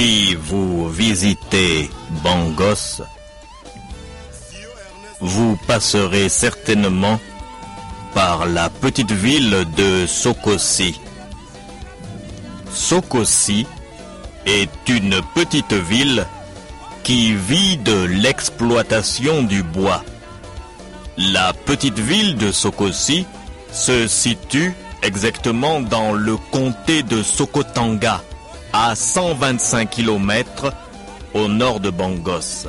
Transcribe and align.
Si 0.00 0.34
vous 0.34 0.88
visitez 0.88 1.90
Bangos, 2.24 3.02
vous 5.20 5.58
passerez 5.66 6.30
certainement 6.30 7.20
par 8.14 8.46
la 8.46 8.70
petite 8.70 9.12
ville 9.12 9.66
de 9.76 10.06
Sokosi. 10.06 10.98
Sokosi 12.72 13.66
est 14.46 14.88
une 14.88 15.20
petite 15.34 15.74
ville 15.74 16.26
qui 17.02 17.34
vit 17.34 17.76
de 17.76 18.04
l'exploitation 18.04 19.42
du 19.42 19.62
bois. 19.62 20.02
La 21.18 21.52
petite 21.52 21.98
ville 21.98 22.38
de 22.38 22.50
Sokosi 22.52 23.26
se 23.70 24.08
situe 24.08 24.72
exactement 25.02 25.82
dans 25.82 26.14
le 26.14 26.38
comté 26.38 27.02
de 27.02 27.22
Sokotanga, 27.22 28.22
à 28.72 28.94
125 28.94 29.90
km 29.90 30.72
au 31.34 31.48
nord 31.48 31.80
de 31.80 31.90
Bangos. 31.90 32.68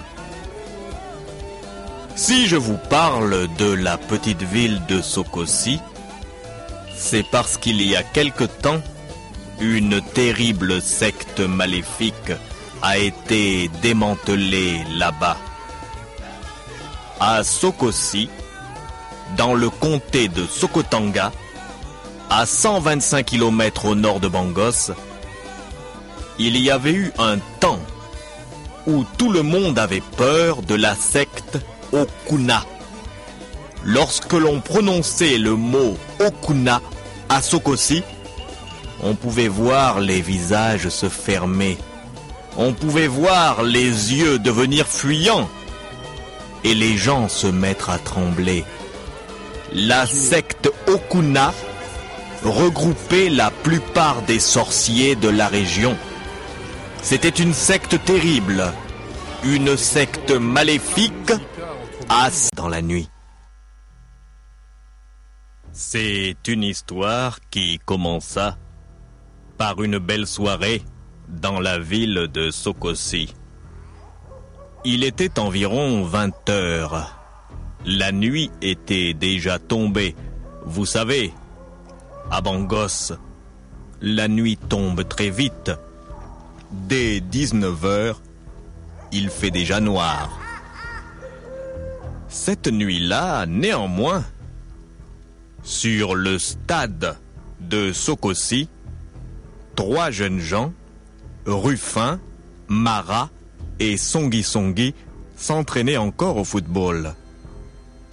Si 2.16 2.48
je 2.48 2.56
vous 2.56 2.78
parle 2.90 3.48
de 3.58 3.72
la 3.72 3.98
petite 3.98 4.42
ville 4.44 4.82
de 4.88 5.02
Sokosi, 5.02 5.80
c'est 6.96 7.26
parce 7.30 7.58
qu'il 7.58 7.82
y 7.82 7.96
a 7.96 8.04
quelque 8.04 8.44
temps, 8.44 8.82
une 9.60 10.02
terrible 10.14 10.82
secte 10.82 11.40
maléfique 11.40 12.32
a 12.82 12.98
été 12.98 13.70
démantelée 13.82 14.82
là-bas. 14.98 15.38
À 17.20 17.44
Sokosi, 17.44 18.30
dans 19.38 19.54
le 19.54 19.70
comté 19.70 20.28
de 20.28 20.46
Sokotanga, 20.46 21.32
à 22.30 22.46
125 22.46 23.26
km 23.26 23.86
au 23.86 23.96
nord 23.96 24.20
de 24.20 24.28
Bangos, 24.28 24.92
il 26.42 26.58
y 26.58 26.72
avait 26.72 26.94
eu 26.94 27.12
un 27.20 27.38
temps 27.60 27.80
où 28.88 29.06
tout 29.18 29.32
le 29.32 29.44
monde 29.44 29.78
avait 29.78 30.04
peur 30.18 30.64
de 30.64 30.74
la 30.74 30.96
secte 30.96 31.60
Okuna. 31.92 32.66
Lorsque 33.84 34.34
l'on 34.34 34.60
prononçait 34.60 35.38
le 35.38 35.56
mot 35.56 35.98
Okuna 36.20 36.82
à 37.30 37.42
Sokosi, 37.44 38.04
on 39.04 39.14
pouvait 39.14 39.48
voir 39.48 40.00
les 40.00 40.22
visages 40.22 40.90
se 40.90 41.10
fermer. 41.10 41.78
On 42.58 42.74
pouvait 42.74 43.08
voir 43.08 43.62
les 43.62 44.14
yeux 44.14 44.40
devenir 44.40 44.88
fuyants 44.88 45.48
et 46.64 46.74
les 46.74 46.98
gens 46.98 47.28
se 47.28 47.48
mettre 47.48 47.92
à 47.92 48.00
trembler. 48.00 48.66
La 49.74 50.08
secte 50.08 50.72
Okuna 50.88 51.54
regroupait 52.44 53.30
la 53.30 53.52
plupart 53.52 54.24
des 54.24 54.40
sorciers 54.40 55.16
de 55.16 55.30
la 55.30 55.48
région. 55.48 55.96
C'était 57.02 57.30
une 57.30 57.54
secte 57.54 58.04
terrible, 58.06 58.64
une 59.44 59.76
secte 59.76 60.32
maléfique, 60.32 61.32
as 62.10 62.50
dans 62.56 62.68
la 62.70 62.82
nuit. 62.82 63.10
C'est 65.72 66.36
une 66.48 66.64
histoire 66.64 67.40
qui 67.50 67.80
commença 67.86 68.58
par 69.58 69.82
une 69.82 69.98
belle 69.98 70.28
soirée 70.28 70.84
dans 71.28 71.60
la 71.60 71.80
ville 71.80 72.28
de 72.32 72.52
Sokosi. 72.52 73.34
Il 74.84 75.04
était 75.04 75.40
environ 75.40 76.04
20 76.04 76.50
heures. 76.50 77.18
La 77.86 78.12
nuit 78.12 78.52
était 78.62 79.14
déjà 79.14 79.60
tombée. 79.60 80.16
Vous 80.66 80.86
savez, 80.86 81.34
à 82.30 82.42
Bangos, 82.42 83.14
la 84.02 84.28
nuit 84.28 84.58
tombe 84.58 85.08
très 85.08 85.30
vite. 85.30 85.72
Dès 86.72 87.20
19 87.20 87.86
heures, 87.86 88.22
il 89.12 89.30
fait 89.30 89.52
déjà 89.52 89.82
noir. 89.82 90.40
Cette 92.30 92.68
nuit-là, 92.68 93.46
néanmoins, 93.46 94.24
sur 95.64 96.16
le 96.16 96.40
stade 96.40 97.18
de 97.60 97.92
Sokosi, 97.92 98.70
trois 99.76 100.12
jeunes 100.12 100.40
gens, 100.40 100.72
Ruffin, 101.46 102.20
Mara 102.70 103.30
et 103.80 103.98
Songi 103.98 104.44
Songi, 104.44 104.96
s'entraînaient 105.36 105.98
encore 105.98 106.38
au 106.38 106.46
football. 106.46 107.16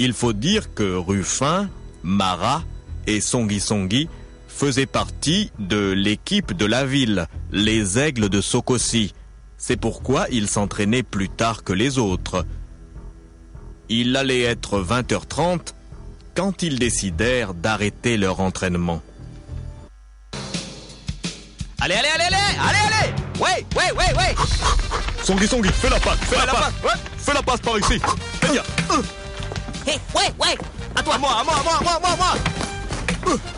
Il 0.00 0.12
faut 0.12 0.32
dire 0.32 0.74
que 0.74 0.96
Ruffin, 0.96 1.68
Mara 2.02 2.64
et 3.06 3.20
Songi 3.20 3.60
Songi 3.60 4.08
faisaient 4.58 4.86
partie 4.86 5.52
de 5.60 5.92
l'équipe 5.92 6.52
de 6.52 6.66
la 6.66 6.84
ville, 6.84 7.28
les 7.52 7.98
Aigles 8.00 8.28
de 8.28 8.40
Sokosi. 8.40 9.14
C'est 9.56 9.76
pourquoi 9.76 10.26
ils 10.32 10.48
s'entraînaient 10.48 11.04
plus 11.04 11.28
tard 11.28 11.62
que 11.62 11.72
les 11.72 11.96
autres. 11.98 12.44
Il 13.88 14.16
allait 14.16 14.42
être 14.42 14.80
20h30 14.82 15.60
quand 16.34 16.62
ils 16.62 16.78
décidèrent 16.80 17.54
d'arrêter 17.54 18.16
leur 18.16 18.40
entraînement. 18.40 19.00
Allez, 21.80 21.94
allez, 21.94 22.08
allez, 22.08 22.24
allez, 22.24 22.36
allez, 22.60 22.94
allez 23.04 23.14
Ouais, 23.40 23.64
ouais, 23.76 23.92
ouais, 23.92 24.18
ouais 24.18 24.34
Songi 25.22 25.46
Songi, 25.46 25.68
fais 25.68 25.88
la 25.88 26.00
passe, 26.00 26.18
fais 26.22 26.36
la, 26.36 26.46
la 26.46 26.52
passe. 26.52 26.60
passe, 26.60 26.82
ouais. 26.82 27.00
Fais 27.18 27.34
la 27.34 27.42
passe 27.42 27.60
par 27.60 27.78
ici. 27.78 28.00
Viens. 28.50 28.62
Hé, 29.86 29.92
ouais, 30.16 30.32
ouais 30.40 30.58
À 30.96 31.02
toi 31.02 31.14
À 31.14 31.18
moi, 31.18 31.30
à 31.40 31.44
moi, 31.44 31.54
à 31.54 31.62
moi, 31.62 31.72
à 31.78 31.82
moi, 31.84 31.92
à 31.94 32.00
moi, 32.00 32.10
à 32.10 32.16
moi. 32.16 32.34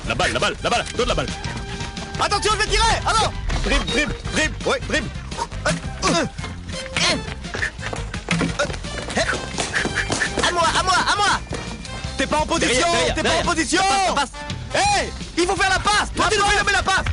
La 0.09 0.15
balle, 0.15 0.33
la 0.33 0.39
balle, 0.39 0.57
la 0.63 0.71
balle, 0.71 0.85
donne 0.97 1.09
la 1.09 1.15
balle. 1.15 1.27
Attention, 2.21 2.53
je 2.53 2.59
vais 2.59 2.71
tirer 2.71 3.01
Alors 3.07 3.33
Dribble, 3.65 3.87
dribble, 3.87 4.15
dribble, 4.33 4.69
ouais, 4.69 4.81
dribble. 4.89 5.09
À 10.43 10.53
moi, 10.53 10.63
à 10.79 10.83
moi, 10.83 10.95
à 11.13 11.17
moi 11.17 11.41
T'es 12.17 12.27
pas 12.27 12.39
en 12.39 12.47
position, 12.47 12.87
t'es 13.15 13.23
pas 13.23 13.31
en 13.41 13.43
position. 13.45 13.83
Hé, 14.75 15.11
il 15.39 15.47
faut 15.47 15.57
faire 15.57 15.71
la 15.71 15.79
passe. 15.79 16.13
Toi, 16.15 16.27
tu 16.31 16.37
dois 16.39 16.47
faire 16.49 16.65
la 16.73 16.83
passe. 16.83 17.05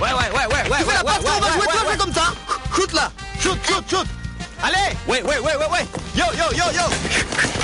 Ouais, 0.00 0.08
ouais, 0.08 0.30
ouais, 0.30 0.46
ouais, 0.46 0.70
ouais, 0.70 0.78
Tu 0.78 0.84
fais 0.84 0.94
la 0.94 1.04
passe, 1.04 1.18
on 1.20 1.40
va 1.40 1.52
jouer, 1.52 1.66
tu 1.70 1.86
vas 1.86 1.96
comme 1.96 2.14
ça. 2.14 2.32
Shoot 2.74 2.92
là, 2.92 3.12
shoot, 3.40 3.58
shoot, 3.68 3.84
shoot. 3.90 4.06
Allez. 4.62 4.96
Ouais, 5.06 5.22
ouais, 5.22 5.38
ouais, 5.38 5.56
ouais, 5.56 5.66
ouais 5.66 5.86
Yo, 6.16 6.24
yo, 6.36 6.56
yo, 6.56 6.64
yo. 6.72 6.82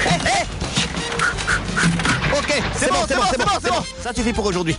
Hé, 0.04 0.14
hé 0.28 2.07
Ok, 2.38 2.62
c'est 2.76 2.88
bon, 2.90 2.96
c'est 3.08 3.16
bon, 3.16 3.22
c'est 3.30 3.38
bon, 3.38 3.50
c'est 3.62 3.70
bon. 3.70 3.84
Ça 4.02 4.14
suffit 4.14 4.32
pour 4.32 4.46
aujourd'hui. 4.46 4.76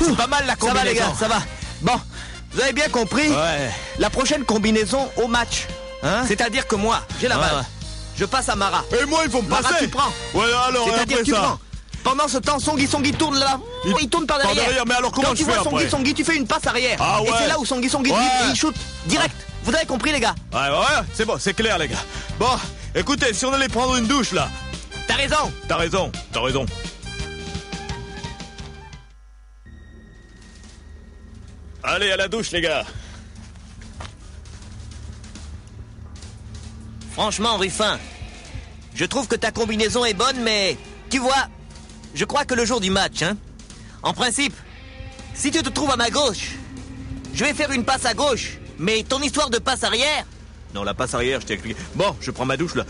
C'est 0.00 0.16
pas 0.16 0.26
mal 0.26 0.44
la 0.46 0.52
Ça 0.52 0.56
combinaison. 0.56 0.84
va 0.84 0.90
les 0.90 0.94
gars, 0.94 1.12
ça 1.18 1.28
va. 1.28 1.42
Bon, 1.80 1.92
vous 2.52 2.60
avez 2.60 2.72
bien 2.72 2.88
compris 2.88 3.28
Ouais. 3.28 3.70
La 3.98 4.10
prochaine 4.10 4.44
combinaison 4.44 5.08
au 5.16 5.26
match. 5.28 5.66
Hein 6.02 6.24
C'est-à-dire 6.28 6.66
que 6.66 6.76
moi, 6.76 7.00
j'ai 7.20 7.28
la 7.28 7.38
balle. 7.38 7.54
ouais. 7.56 7.62
Je 8.16 8.24
passe 8.26 8.48
à 8.48 8.54
Mara. 8.56 8.84
Et 9.00 9.04
moi, 9.06 9.20
il 9.24 9.30
faut 9.30 9.42
me 9.42 9.48
Mara, 9.48 9.62
passer. 9.62 9.84
tu 9.84 9.88
prends. 9.88 10.12
Ouais, 10.34 10.44
alors, 10.68 10.86
et 10.86 10.90
C'est-à-dire 10.92 11.16
après 11.18 11.24
tu 11.24 11.30
ça 11.32 11.40
prends. 11.40 11.58
Pendant 12.04 12.28
ce 12.28 12.36
temps, 12.38 12.58
Songi 12.86 13.12
tourne 13.12 13.38
là. 13.38 13.58
Il- 13.86 13.94
Il, 14.02 14.08
tourne 14.10 14.26
par 14.26 14.36
par 14.36 14.46
derrière. 14.48 14.64
derrière, 14.66 14.84
mais 14.86 14.94
alors 14.94 15.10
comment 15.10 15.28
Quand 15.28 15.34
tu 15.34 15.44
fais 15.44 15.52
vois 15.52 15.64
Songi, 15.88 16.12
tu 16.12 16.22
fais 16.22 16.36
une 16.36 16.46
passe 16.46 16.66
arrière. 16.66 16.98
Ah 17.00 17.18
Et 17.24 17.30
ouais. 17.30 17.36
c'est 17.38 17.48
là 17.48 17.58
où 17.58 17.64
dribble 17.64 18.20
et 18.20 18.50
il 18.50 18.56
shoot 18.56 18.74
direct. 19.06 19.34
Vous 19.64 19.74
avez 19.74 19.86
compris 19.86 20.12
les 20.12 20.20
gars 20.20 20.34
ouais, 20.52 20.58
ouais, 20.68 21.02
c'est 21.14 21.24
bon, 21.24 21.36
c'est 21.40 21.54
clair, 21.54 21.78
les 21.78 21.88
gars. 21.88 21.96
Bon, 22.38 22.50
écoutez, 22.94 23.32
si 23.32 23.44
on 23.44 23.52
allait 23.52 23.68
prendre 23.68 23.96
une 23.96 24.06
douche, 24.06 24.32
là. 24.32 24.48
T'as 25.06 25.16
raison. 25.16 25.52
T'as 25.68 25.76
raison, 25.76 26.12
t'as 26.32 26.40
raison. 26.40 26.66
Allez, 31.82 32.10
à 32.10 32.16
la 32.16 32.28
douche, 32.28 32.50
les 32.50 32.62
gars. 32.62 32.84
Franchement, 37.12 37.58
Ruffin, 37.58 37.98
je 38.94 39.04
trouve 39.04 39.28
que 39.28 39.36
ta 39.36 39.52
combinaison 39.52 40.04
est 40.04 40.14
bonne, 40.14 40.40
mais 40.42 40.76
tu 41.10 41.18
vois, 41.18 41.48
je 42.14 42.24
crois 42.24 42.44
que 42.44 42.54
le 42.54 42.64
jour 42.64 42.80
du 42.80 42.90
match, 42.90 43.22
hein, 43.22 43.36
en 44.02 44.12
principe, 44.14 44.54
si 45.34 45.50
tu 45.50 45.62
te 45.62 45.68
trouves 45.68 45.90
à 45.90 45.96
ma 45.96 46.10
gauche, 46.10 46.52
je 47.34 47.44
vais 47.44 47.54
faire 47.54 47.70
une 47.70 47.84
passe 47.84 48.04
à 48.04 48.14
gauche, 48.14 48.58
mais 48.78 49.04
ton 49.04 49.20
histoire 49.20 49.50
de 49.50 49.58
passe 49.58 49.84
arrière, 49.84 50.24
Non, 50.74 50.82
la 50.82 50.92
passe 50.92 51.14
arrière, 51.14 51.40
je 51.40 51.46
t'ai 51.46 51.54
expliqué. 51.54 51.80
Bon, 51.94 52.16
je 52.20 52.32
prends 52.32 52.44
ma 52.44 52.56
douche, 52.56 52.74
là. 52.74 52.84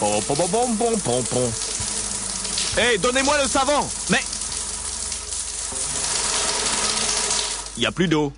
Pom, 0.00 0.22
pom, 0.22 0.36
pom, 0.50 0.76
pom, 0.76 1.00
pom, 1.00 1.24
pom. 1.24 1.50
Hé, 2.78 2.96
donnez-moi 2.98 3.42
le 3.42 3.48
savon 3.48 3.86
Mais... 4.10 4.20
Il 7.76 7.82
y 7.82 7.86
a 7.86 7.92
plus 7.92 8.08
d'eau. 8.08 8.32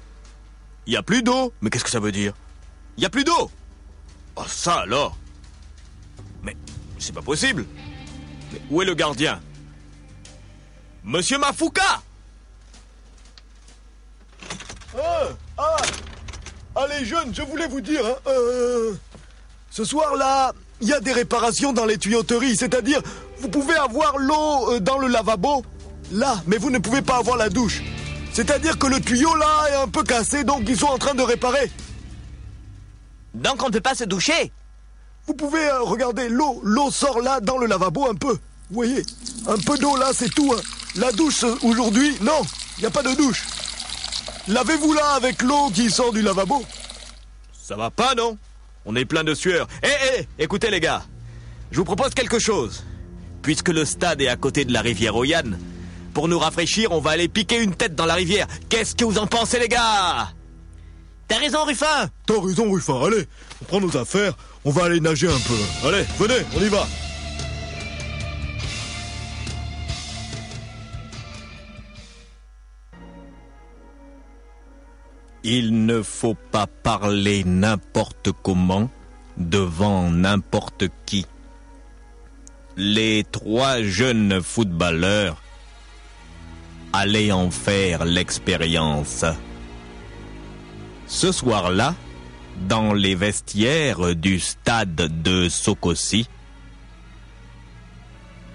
Il 0.87 0.95
y 0.95 0.97
a 0.97 1.03
plus 1.03 1.23
d'eau 1.23 1.53
Mais 1.61 1.69
qu'est-ce 1.71 1.85
que 1.85 1.91
ça 1.91 2.01
veut 2.01 2.13
dire? 2.13 2.33
Il 2.97 3.03
y 3.03 3.07
a 3.07 3.11
plus 3.11 3.25
d'eau 3.25 3.51
Oh, 4.37 4.45
ça 4.49 4.81
alors 4.81 5.17
Mais 6.43 6.57
c'est 6.99 7.15
pas 7.15 7.23
possible. 7.23 7.67
Mais 8.53 8.61
où 8.71 8.83
est 8.83 8.87
le 8.87 8.95
gardien? 8.95 9.41
Monsieur 11.05 11.39
Mafouka 11.39 12.03
Ah, 14.99 15.29
ah, 15.61 15.77
ah, 16.77 16.87
les 16.99 17.05
jeunes, 17.05 17.35
je 17.35 17.43
voulais 17.43 17.67
vous 17.67 17.81
dire, 17.81 18.05
hein, 18.07 18.17
euh, 18.27 18.93
ce 19.71 19.85
soir-là, 19.85 20.53
il 20.81 20.89
y 20.89 20.93
a 20.93 21.01
des 21.01 21.13
réparations 21.13 21.73
dans 21.73 21.85
les 21.85 21.99
tuyauteries, 21.99 22.57
c'est-à-dire, 22.57 23.03
vous 23.41 23.49
pouvez 23.49 23.75
avoir 23.77 24.17
l'eau 24.19 24.73
euh, 24.73 24.81
dans 24.81 24.99
le 24.99 25.09
lavabo, 25.09 25.65
là, 26.13 26.41
mais 26.47 26.57
vous 26.57 26.71
ne 26.71 26.79
pouvez 26.79 27.03
pas 27.03 27.19
avoir 27.19 27.37
la 27.37 27.49
douche. 27.51 27.83
C'est-à-dire 28.33 28.79
que 28.79 28.87
le 28.87 29.01
tuyau 29.01 29.35
là 29.35 29.67
est 29.71 29.77
un 29.77 29.89
peu 29.89 30.03
cassé, 30.05 30.45
donc 30.45 30.63
ils 30.69 30.79
sont 30.79 30.87
en 30.87 30.99
train 30.99 31.15
de 31.15 31.23
réparer. 31.23 31.71
Donc 33.35 33.63
on 33.63 33.67
ne 33.67 33.73
peut 33.73 33.81
pas 33.81 33.95
se 33.95 34.05
doucher? 34.05 34.53
Vous 35.27 35.35
pouvez 35.35 35.67
euh, 35.69 35.83
regarder 35.83 36.29
l'eau, 36.29 36.61
l'eau 36.65 36.91
sort 36.91 37.21
là 37.21 37.41
dans 37.41 37.59
le 37.59 37.67
lavabo 37.67 38.09
un 38.09 38.15
peu. 38.15 38.33
Vous 38.33 38.75
voyez, 38.75 39.03
un 39.49 39.59
peu 39.59 39.77
d'eau 39.79 39.97
là, 39.97 40.13
c'est 40.15 40.33
tout. 40.33 40.55
hein. 40.57 40.61
La 40.97 41.13
douche 41.13 41.45
aujourd'hui, 41.63 42.17
non, 42.23 42.41
il 42.79 42.83
n'y 42.83 42.87
a 42.87 42.91
pas 42.91 43.03
de 43.03 43.15
douche. 43.15 43.45
Lavez-vous 44.51 44.93
là 44.95 45.11
avec 45.11 45.43
l'eau 45.43 45.71
qui 45.73 45.91
sort 45.91 46.13
du 46.13 46.23
lavabo? 46.23 46.65
Ça 47.53 47.77
va 47.77 47.89
pas, 47.91 48.17
non? 48.17 48.37
On 48.85 48.97
est 48.97 49.05
plein 49.05 49.23
de 49.23 49.33
sueur. 49.33 49.69
Eh, 49.81 49.87
eh, 50.19 50.43
écoutez 50.43 50.71
les 50.71 50.81
gars. 50.81 51.05
Je 51.71 51.77
vous 51.77 51.85
propose 51.85 52.15
quelque 52.15 52.41
chose. 52.41 52.83
Puisque 53.43 53.69
le 53.69 53.85
stade 53.85 54.21
est 54.21 54.27
à 54.27 54.37
côté 54.37 54.65
de 54.65 54.73
la 54.73 54.81
rivière 54.81 55.15
Oyane, 55.15 55.57
pour 56.15 56.27
nous 56.27 56.39
rafraîchir, 56.39 56.91
on 56.91 56.99
va 56.99 57.13
aller 57.13 57.29
piquer 57.29 57.63
une 57.63 57.77
tête 57.77 57.95
dans 57.95 58.07
la 58.07 58.15
rivière. 58.15 58.49
Qu'est-ce 58.69 58.97
que 58.97 59.05
vous 59.05 59.19
en 59.19 59.29
pensez, 59.29 59.61
les 59.61 59.69
gars? 59.69 60.33
T'as 61.29 61.39
raison, 61.39 61.65
Ruffin 61.65 62.11
T'as 62.27 62.41
raison, 62.41 62.73
Ruffin. 62.73 63.01
Allez, 63.07 63.29
on 63.63 63.65
prend 63.67 63.81
nos 63.81 63.97
affaires, 63.97 64.35
on 64.65 64.73
va 64.73 64.87
aller 64.87 64.99
nager 64.99 65.29
un 65.29 65.39
peu. 65.39 65.89
Allez, 65.89 66.05
venez, 66.19 66.45
on 66.57 66.61
y 66.61 66.69
va. 66.69 66.89
Il 75.43 75.87
ne 75.87 76.03
faut 76.03 76.35
pas 76.35 76.67
parler 76.67 77.45
n'importe 77.45 78.31
comment 78.43 78.91
devant 79.39 80.11
n'importe 80.11 80.85
qui. 81.07 81.25
Les 82.77 83.25
trois 83.31 83.83
jeunes 83.83 84.43
footballeurs 84.43 85.43
allaient 86.93 87.33
en 87.33 87.51
faire 87.51 88.05
l'expérience. 88.05 89.25
Ce 91.07 91.33
soir-là, 91.33 91.95
dans 92.69 92.93
les 92.93 93.15
vestiaires 93.15 94.15
du 94.15 94.41
stade 94.41 95.23
de 95.23 95.49
Sokosi, 95.49 96.29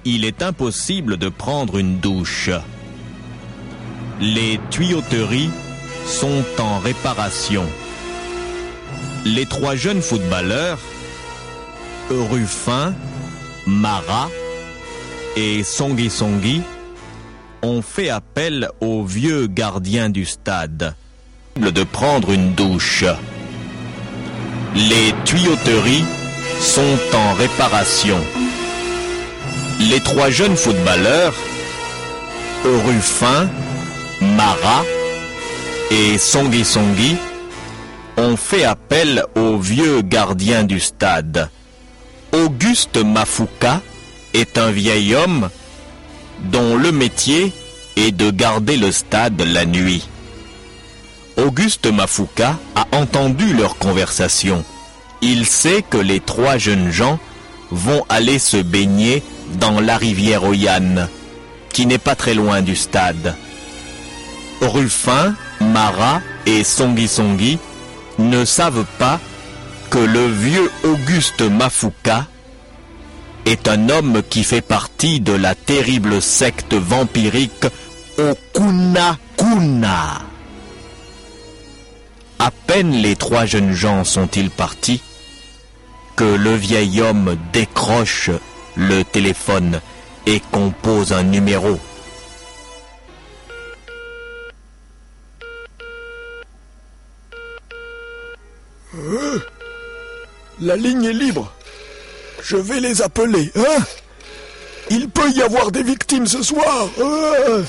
il 0.06 0.24
est 0.24 0.44
impossible 0.44 1.18
de 1.18 1.30
prendre 1.30 1.80
une 1.80 1.98
douche. 2.00 2.52
Les 4.22 4.60
tuyauteries 4.70 5.50
sont 6.06 6.44
en 6.60 6.80
réparation. 6.80 7.66
Les 9.25 9.46
trois 9.46 9.75
jeunes 9.75 10.02
footballeurs, 10.02 10.80
Ruffin, 12.10 12.94
Mara 13.66 14.30
et 15.36 15.63
Songi 15.63 16.10
Songi, 16.10 16.62
ont 17.63 17.81
fait 17.81 18.10
appel 18.10 18.69
au 18.81 19.04
vieux 19.04 19.48
gardien 19.48 20.10
du 20.10 20.25
stade 20.25 20.94
de 21.60 21.84
prendre 21.84 22.31
une 22.31 22.54
douche. 22.54 23.06
Les 24.75 25.13
tuyauteries 25.24 26.06
sont 26.60 26.98
en 27.13 27.34
réparation. 27.34 28.19
Les 29.90 30.00
trois 30.01 30.30
jeunes 30.30 30.56
footballeurs, 30.56 31.34
Ruffin, 32.63 33.50
Mara 34.22 34.84
et 35.92 36.18
Songi 36.18 36.66
Songi, 36.66 37.16
ont 38.18 38.38
fait 38.38 38.64
appel 38.64 39.24
au 39.36 39.58
vieux 39.58 40.02
gardien 40.02 40.64
du 40.64 40.80
stade. 40.80 41.50
Auguste 42.32 42.98
Mafuka 42.98 43.82
est 44.34 44.58
un 44.58 44.72
vieil 44.72 45.16
homme 45.16 45.50
dont 46.44 46.76
le 46.76 46.92
métier 46.92 47.54
est 47.96 48.12
de 48.12 48.32
garder 48.32 48.78
le 48.78 48.92
stade 48.92 49.42
la 49.42 49.66
nuit. 49.66 50.08
Auguste 51.38 51.88
Mafuka 51.88 52.58
a 52.76 52.88
entendu 52.94 53.54
leur 53.54 53.78
conversation. 53.78 54.64
Il 55.22 55.46
sait 55.46 55.82
que 55.82 55.98
les 55.98 56.20
trois 56.20 56.58
jeunes 56.58 56.92
gens 56.92 57.20
vont 57.72 58.06
aller 58.10 58.40
se 58.40 58.58
baigner 58.58 59.24
dans 59.60 59.80
la 59.80 59.98
rivière 59.98 60.44
Oyane, 60.44 61.10
qui 61.70 61.86
n'est 61.86 61.98
pas 61.98 62.16
très 62.16 62.34
loin 62.34 62.62
du 62.62 62.76
stade. 62.76 63.36
Ruffin, 64.62 65.36
Mara 65.62 66.22
et 66.46 66.63
Songi 66.63 67.07
Songi 67.07 67.60
ne 68.19 68.46
savent 68.46 68.86
pas 68.98 69.19
que 69.90 69.98
le 70.00 70.28
vieux 70.28 70.72
Auguste 70.84 71.42
Mafuka 71.42 72.25
est 73.46 73.68
un 73.68 73.90
homme 73.90 74.22
qui 74.30 74.44
fait 74.44 74.62
partie 74.62 75.19
de 75.19 75.34
la 75.34 75.56
terrible 75.56 76.22
secte 76.22 76.74
vampirique 76.74 77.68
Okuna 78.18 79.18
Kuna. 79.38 80.22
À 82.40 82.51
peine 82.68 82.92
les 82.92 83.16
trois 83.16 83.46
jeunes 83.46 83.74
gens 83.74 84.04
sont-ils 84.04 84.50
partis 84.50 85.01
que 86.16 86.24
le 86.24 86.56
vieil 86.56 87.01
homme 87.01 87.38
décroche 87.54 88.30
le 88.75 89.04
téléphone 89.04 89.81
et 90.25 90.42
compose 90.51 91.13
un 91.13 91.24
numéro. 91.24 91.80
La 100.62 100.75
ligne 100.75 101.04
est 101.06 101.13
libre. 101.13 101.52
Je 102.42 102.57
vais 102.57 102.80
les 102.80 103.02
appeler, 103.02 103.52
hein? 103.56 103.84
Il 104.90 105.10
peut 105.10 105.31
y 105.31 105.42
avoir 105.42 105.72
des 105.72 105.84
victimes 105.84 106.28
ce 106.28 106.44
soir. 106.44 106.88
hein? 107.02 107.63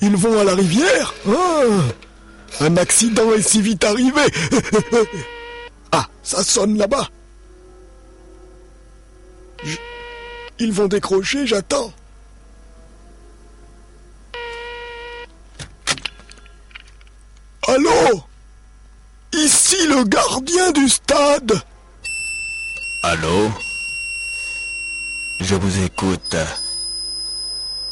Ils 0.00 0.16
vont 0.16 0.38
à 0.38 0.44
la 0.44 0.54
rivière 0.54 1.14
hein? 1.26 1.82
Un 2.60 2.76
accident 2.76 3.32
est 3.32 3.42
si 3.42 3.60
vite 3.60 3.84
arrivé. 3.84 4.22
ah, 5.92 6.06
ça 6.22 6.42
sonne 6.44 6.78
là-bas. 6.78 7.08
Ils 10.58 10.72
vont 10.72 10.86
décrocher, 10.86 11.46
j'attends. 11.46 11.92
Allô? 17.68 18.22
Ici 19.32 19.86
le 19.88 20.04
gardien 20.04 20.70
du 20.72 20.88
stade 20.88 21.60
Allô? 23.02 23.50
Je 25.40 25.54
vous 25.54 25.82
écoute. 25.82 26.36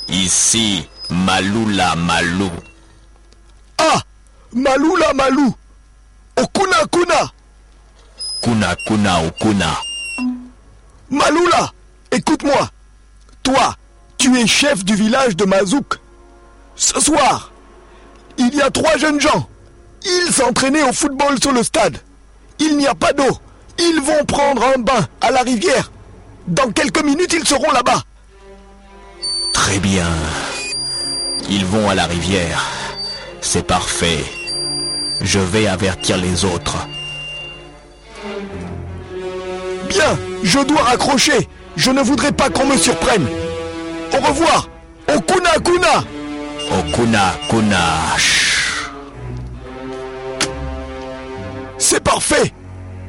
Ici, 0.08 0.86
Maloula 1.10 1.96
Malou. 1.96 2.50
Ah 3.78 4.00
Maloula 4.52 5.12
Malou 5.14 5.54
Okuna 6.36 6.86
Kuna 6.90 7.32
Kuna 8.42 8.76
Kuna 8.86 9.22
Okuna. 9.26 9.76
Maloula 11.10 11.72
Écoute-moi 12.10 12.70
Toi, 13.42 13.76
tu 14.18 14.36
es 14.38 14.46
chef 14.46 14.84
du 14.84 14.94
village 14.94 15.34
de 15.36 15.44
Mazouk. 15.44 15.98
Ce 16.76 17.00
soir, 17.00 17.50
il 18.38 18.54
y 18.54 18.62
a 18.62 18.70
trois 18.70 18.96
jeunes 18.98 19.20
gens. 19.20 19.48
Ils 20.04 20.32
s'entraînaient 20.32 20.82
au 20.82 20.92
football 20.92 21.40
sur 21.40 21.52
le 21.52 21.62
stade. 21.62 21.98
Il 22.58 22.76
n'y 22.76 22.86
a 22.86 22.94
pas 22.94 23.12
d'eau. 23.12 23.38
Ils 23.78 24.00
vont 24.00 24.24
prendre 24.24 24.62
un 24.64 24.78
bain 24.80 25.06
à 25.20 25.30
la 25.30 25.42
rivière. 25.42 25.90
Dans 26.46 26.70
quelques 26.70 27.02
minutes, 27.04 27.32
ils 27.32 27.46
seront 27.46 27.70
là-bas. 27.70 28.02
Très 29.52 29.78
bien. 29.78 30.08
Ils 31.48 31.64
vont 31.64 31.88
à 31.88 31.94
la 31.94 32.06
rivière. 32.06 32.64
C'est 33.40 33.66
parfait. 33.66 34.24
Je 35.20 35.38
vais 35.38 35.66
avertir 35.66 36.16
les 36.16 36.44
autres. 36.44 36.76
Bien, 39.88 40.18
je 40.42 40.58
dois 40.60 40.82
raccrocher. 40.82 41.48
Je 41.76 41.90
ne 41.90 42.02
voudrais 42.02 42.32
pas 42.32 42.50
qu'on 42.50 42.66
me 42.66 42.76
surprenne. 42.76 43.26
Au 44.12 44.26
revoir. 44.26 44.68
Okuna 45.08 45.50
Kuna 45.64 46.04
Okuna 46.70 47.34
Kuna. 47.48 47.78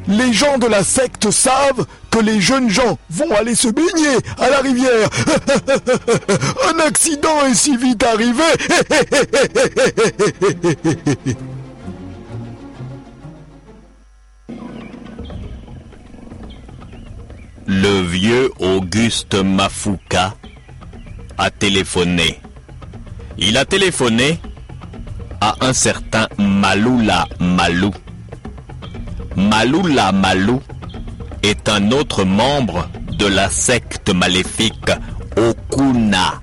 Les 0.08 0.34
gens 0.34 0.58
de 0.58 0.68
la 0.68 0.84
secte 0.84 1.32
savent 1.32 1.86
que 2.12 2.20
les 2.20 2.42
jeunes 2.42 2.70
gens 2.70 2.98
vont 3.10 3.34
aller 3.36 3.56
se 3.56 3.70
baigner 3.70 4.18
à 4.38 4.50
la 4.50 4.60
rivière. 4.60 5.10
Un 6.74 6.80
accident 6.80 7.46
est 7.46 7.56
si 7.56 7.78
vite 7.78 8.04
arrivé. 8.04 8.44
Le 17.66 18.02
vieux 18.02 18.52
Auguste 18.60 19.36
Mafuka 19.36 20.36
a 21.38 21.50
téléphoné. 21.50 22.42
Il 23.38 23.58
a 23.58 23.64
téléphoné 23.64 24.40
à 25.40 25.56
un 25.62 25.74
certain 25.74 26.28
Maloula 26.38 27.26
Malou. 27.40 27.92
Maloula 29.36 30.12
Malou 30.12 30.62
est 31.42 31.68
un 31.68 31.92
autre 31.92 32.24
membre 32.24 32.88
de 33.18 33.26
la 33.26 33.50
secte 33.50 34.14
maléfique 34.14 34.92
Okuna. 35.36 36.42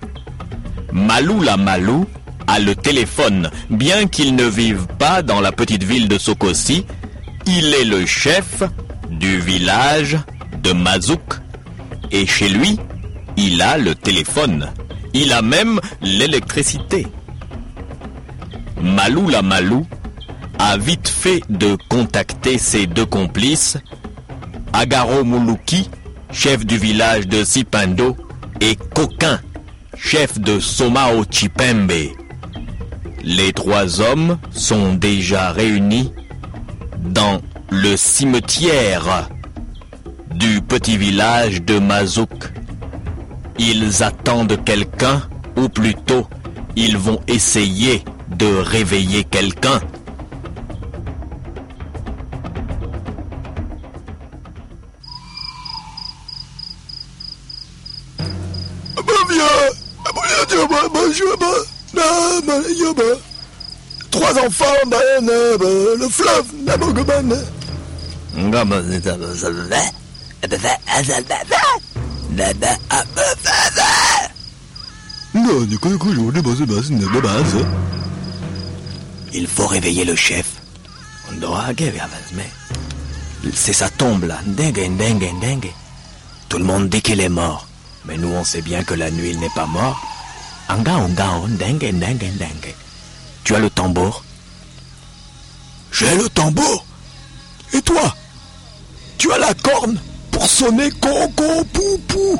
Malou 0.92 1.40
la 1.40 1.56
Malou 1.56 2.06
a 2.46 2.58
le 2.58 2.74
téléphone. 2.74 3.50
Bien 3.70 4.08
qu'il 4.08 4.34
ne 4.34 4.44
vive 4.44 4.86
pas 4.98 5.22
dans 5.22 5.40
la 5.40 5.52
petite 5.52 5.84
ville 5.84 6.08
de 6.08 6.18
Sokosi, 6.18 6.84
il 7.46 7.72
est 7.74 7.84
le 7.84 8.04
chef 8.06 8.64
du 9.08 9.38
village 9.38 10.18
de 10.62 10.72
Mazouk. 10.72 11.34
Et 12.10 12.26
chez 12.26 12.48
lui, 12.48 12.76
il 13.36 13.62
a 13.62 13.78
le 13.78 13.94
téléphone. 13.94 14.68
Il 15.14 15.32
a 15.32 15.42
même 15.42 15.80
l'électricité. 16.02 17.06
Malou 18.82 19.28
la 19.28 19.42
Malou 19.42 19.86
a 20.62 20.76
vite 20.76 21.08
fait 21.08 21.40
de 21.48 21.74
contacter 21.88 22.58
ses 22.58 22.86
deux 22.86 23.06
complices, 23.06 23.78
Agaro 24.74 25.24
Moulouki, 25.24 25.88
chef 26.30 26.66
du 26.66 26.76
village 26.76 27.26
de 27.26 27.44
Sipando, 27.44 28.14
et 28.60 28.76
Coquin, 28.76 29.40
chef 29.96 30.38
de 30.38 30.60
Somao 30.60 31.24
Chipembe. 31.30 32.12
Les 33.24 33.54
trois 33.54 34.02
hommes 34.02 34.36
sont 34.50 34.92
déjà 34.92 35.50
réunis 35.50 36.12
dans 36.98 37.40
le 37.70 37.96
cimetière 37.96 39.30
du 40.34 40.60
petit 40.60 40.98
village 40.98 41.62
de 41.62 41.78
Mazouk. 41.78 42.52
Ils 43.58 44.02
attendent 44.02 44.62
quelqu'un, 44.62 45.22
ou 45.56 45.70
plutôt, 45.70 46.26
ils 46.76 46.98
vont 46.98 47.20
essayer 47.28 48.04
de 48.28 48.46
réveiller 48.46 49.24
quelqu'un. 49.24 49.80
Il 79.32 79.46
faut 79.46 79.66
réveiller 79.66 80.04
le 80.04 80.16
chef. 80.16 80.46
C'est 83.54 83.72
sa 83.72 83.88
tombe 83.88 84.24
là. 84.24 84.40
Tout 86.48 86.58
le 86.58 86.64
monde 86.64 86.88
dit 86.88 87.02
qu'il 87.02 87.20
est 87.20 87.28
mort. 87.28 87.66
Mais 88.06 88.16
nous 88.16 88.28
on 88.28 88.44
sait 88.44 88.62
bien 88.62 88.82
que 88.82 88.94
la 88.94 89.10
nuit 89.10 89.30
il 89.30 89.40
n'est 89.40 89.54
pas 89.54 89.66
mort. 89.66 90.00
Tu 93.44 93.54
as 93.54 93.58
le 93.58 93.70
tambour 93.70 94.24
J'ai 95.92 96.16
le 96.16 96.28
tambour. 96.28 96.84
Et 97.72 97.82
toi 97.82 98.14
Tu 99.18 99.32
as 99.32 99.38
la 99.38 99.54
corne 99.54 99.98
pour 100.30 100.46
sonner 100.46 100.90
coco 100.90 101.64
pou 101.72 101.98
pou. 102.08 102.38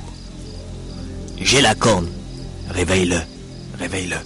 J'ai 1.40 1.60
la 1.60 1.74
corne. 1.74 2.08
Réveille-le. 2.70 3.20
Réveille-le. 3.78 4.16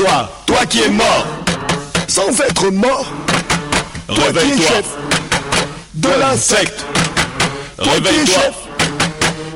Réveille-toi 0.00 0.30
Toi 0.46 0.66
qui 0.66 0.82
es 0.82 0.88
mort. 0.88 1.26
Sans 2.08 2.28
être 2.40 2.70
mort 2.70 3.04
Toi 4.06 4.16
qui 4.16 4.22
es 4.22 4.26
Réveille-toi. 4.26 4.66
chef 4.68 4.84
de 5.94 6.08
la 6.18 6.36
secte. 6.36 6.84
Toi 7.76 7.86
qui 7.86 8.08
Réveille-toi. 8.08 8.42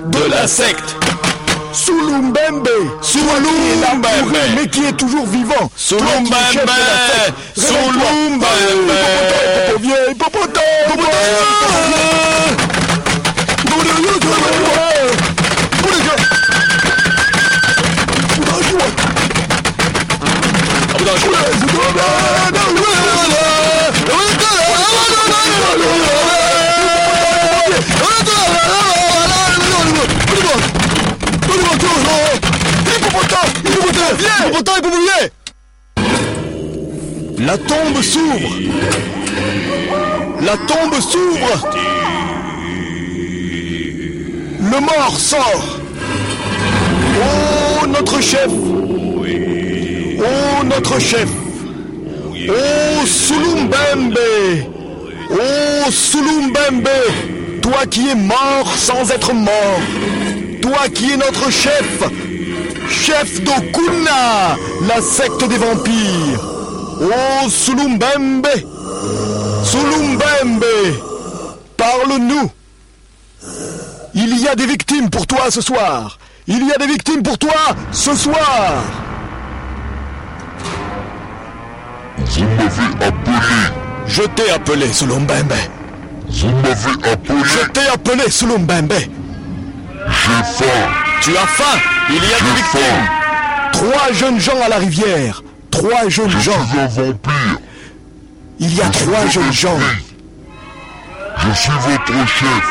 de 0.07 0.31
la 0.31 0.47
secte. 0.47 0.97
Sulumbembe. 1.73 2.69
Sulumbembe. 3.03 4.07
Mais 4.57 4.69
qui 4.69 4.85
est 4.85 4.93
toujours 4.97 5.27
vivant. 5.27 5.71
Sulumbembe. 5.77 6.31
Toi 7.55 7.73
La 37.55 37.59
tombe 37.59 38.03
s'ouvre. 38.03 38.59
La 40.41 40.57
tombe 40.57 41.01
s'ouvre. 41.01 41.71
Le 44.59 44.81
mort 44.81 45.17
sort. 45.17 45.79
Oh 47.23 47.87
notre 47.87 48.21
chef. 48.21 48.51
Oh 50.19 50.65
notre 50.65 50.99
chef. 50.99 51.29
Oh 52.49 53.07
Sulumbembe. 53.07 54.19
Oh 55.31 55.93
Sulumbembe. 55.93 56.89
Toi 57.63 57.87
qui 57.89 58.09
es 58.09 58.17
mort 58.17 58.75
sans 58.77 59.13
être 59.13 59.33
mort. 59.33 59.81
Toi 60.61 60.89
qui 60.93 61.13
es 61.13 61.17
notre 61.17 61.53
chef. 61.53 62.03
Chef 62.91 63.41
d'Okuna 63.45 64.57
La 64.89 65.01
secte 65.01 65.45
des 65.49 65.57
vampires 65.57 66.54
Oh 67.07 67.49
Sulumbembe! 67.51 68.49
Sulumbembe! 69.63 70.65
Parle-nous. 71.77 72.51
Il 74.15 74.39
y 74.41 74.49
a 74.49 74.55
des 74.55 74.67
victimes 74.67 75.11
pour 75.11 75.27
toi 75.27 75.51
ce 75.51 75.61
soir. 75.61 76.19
Il 76.47 76.67
y 76.67 76.73
a 76.73 76.79
des 76.79 76.87
victimes 76.87 77.23
pour 77.23 77.37
toi 77.37 77.53
ce 77.93 78.15
soir. 78.15 78.83
Vous 82.17 82.45
m'avez 82.57 83.05
appelé, 83.07 83.37
Je 84.07 84.23
t'ai 84.23 84.51
appelé 84.51 84.93
Sulumbembe. 84.93 85.53
Vous 86.31 86.49
m'avez 86.49 87.11
appelé, 87.11 87.39
Je 87.45 87.67
t'ai 87.69 87.87
appelé 87.93 88.31
Sulumbembe. 88.31 88.95
J'ai 88.95 90.65
faim, 90.65 90.89
Tu 91.21 91.37
as 91.37 91.47
faim. 91.47 91.79
Il 92.09 92.15
y 92.15 92.19
a 92.19 92.21
des 92.21 92.57
victimes. 92.57 92.81
faim, 92.81 93.71
Trois 93.73 94.13
jeunes 94.13 94.41
gens 94.41 94.61
à 94.65 94.69
la 94.69 94.77
rivière 94.77 95.43
Trois 95.75 96.09
jeunes 96.09 96.31
je 96.31 96.39
suis 96.39 96.51
gens 96.53 96.61
un 96.79 96.87
vampire, 96.87 97.59
Il 98.61 98.75
y 98.75 98.81
a 98.81 98.89
trois 98.91 99.27
jeunes 99.29 99.53
gens. 99.53 99.79
je 101.39 101.53
suis 101.59 101.71
votre 101.73 102.29
chef, 102.29 102.65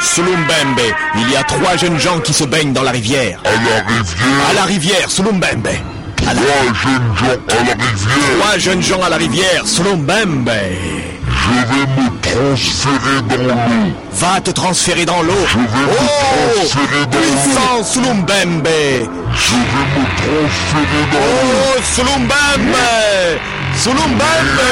Sulumbembe, 0.00 0.80
il 1.16 1.30
y 1.30 1.36
a 1.36 1.42
trois 1.42 1.76
jeunes 1.76 1.98
gens 1.98 2.20
qui 2.20 2.32
se 2.32 2.44
baignent 2.44 2.72
dans 2.72 2.82
la 2.84 2.92
rivière. 2.92 3.40
à 3.44 3.50
la 3.50 3.82
rivière, 3.82 4.48
À 4.50 4.54
la 4.54 4.62
rivière, 4.64 5.10
Sulumbembe. 5.10 5.68
trois 6.16 6.32
jeunes 6.82 7.16
gens 7.16 7.38
à 7.48 7.64
la 7.64 7.72
rivière, 7.72 8.38
Trois 8.38 8.58
jeunes 8.58 8.82
gens 8.82 9.02
à 9.02 9.08
la 9.08 9.16
rivière, 9.16 9.66
Sulumbembe. 9.66 10.50
Je 11.44 11.50
vais 11.74 11.86
me 11.86 12.08
transférer 12.20 13.20
dans 13.28 13.42
l'eau, 13.44 13.92
Va 14.12 14.40
te 14.40 14.50
transférer 14.50 15.04
dans 15.04 15.22
l'eau. 15.22 15.34
je 15.46 15.56
vais 15.56 15.62
me 15.62 15.68
Oh 15.90 16.56
transférer 16.56 17.06
dans 17.06 17.18
l'eau, 17.18 17.24
Puissant 17.24 17.84
Sulumbembe. 17.84 18.68
je 19.34 19.54
vais 19.54 19.86
me 19.94 20.04
transférer 20.16 21.04
dans 21.12 21.18
l'eau, 21.18 21.76
Oh 21.76 21.82
Sulumbembe. 21.94 22.76
Sulumbembe 23.76 24.70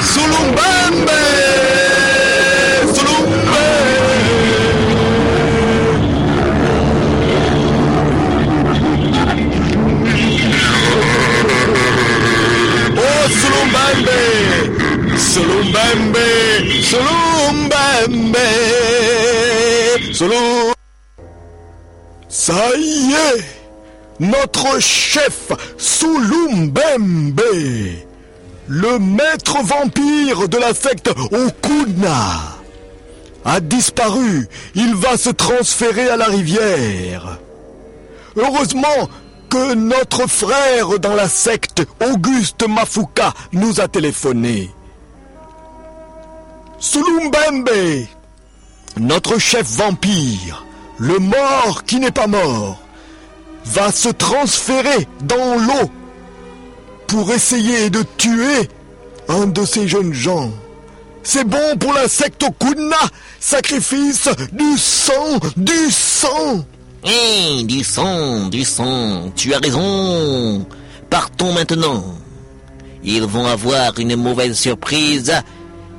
Sulumbembe 0.00 1.10
Notre 24.20 24.78
chef 24.80 25.50
Sulumbembe 25.78 27.40
Le 28.68 28.98
maître 28.98 29.62
vampire 29.64 30.46
de 30.46 30.58
la 30.58 30.74
secte 30.74 31.08
Okuna 31.08 32.58
a 33.46 33.60
disparu. 33.60 34.46
Il 34.74 34.94
va 34.94 35.16
se 35.16 35.30
transférer 35.30 36.10
à 36.10 36.18
la 36.18 36.26
rivière. 36.26 37.38
Heureusement 38.36 39.08
que 39.48 39.72
notre 39.72 40.28
frère 40.28 40.98
dans 40.98 41.14
la 41.14 41.26
secte, 41.26 41.82
Auguste 42.06 42.68
Mafuka, 42.68 43.32
nous 43.52 43.80
a 43.80 43.88
téléphoné. 43.88 44.70
Sulumbembe, 46.78 47.70
notre 48.98 49.38
chef 49.38 49.66
vampire, 49.66 50.66
le 50.98 51.18
mort 51.18 51.84
qui 51.86 51.98
n'est 51.98 52.10
pas 52.10 52.26
mort, 52.26 52.78
va 53.64 53.92
se 53.92 54.08
transférer 54.08 55.06
dans 55.22 55.56
l'eau 55.56 55.90
pour 57.06 57.32
essayer 57.32 57.90
de 57.90 58.04
tuer 58.16 58.68
un 59.28 59.46
de 59.46 59.64
ces 59.64 59.88
jeunes 59.88 60.12
gens. 60.12 60.50
C'est 61.22 61.44
bon 61.44 61.76
pour 61.78 61.92
la 61.92 62.08
secte 62.08 62.42
Okuna, 62.42 62.96
sacrifice 63.38 64.28
du 64.52 64.78
sang, 64.78 65.38
du 65.56 65.90
sang. 65.90 66.64
Hé, 67.04 67.62
du 67.64 67.84
sang, 67.84 68.48
du 68.48 68.64
sang, 68.64 69.30
tu 69.36 69.54
as 69.54 69.58
raison. 69.58 70.66
Partons 71.08 71.52
maintenant. 71.52 72.04
Ils 73.02 73.24
vont 73.24 73.46
avoir 73.46 73.98
une 73.98 74.16
mauvaise 74.16 74.58
surprise. 74.58 75.32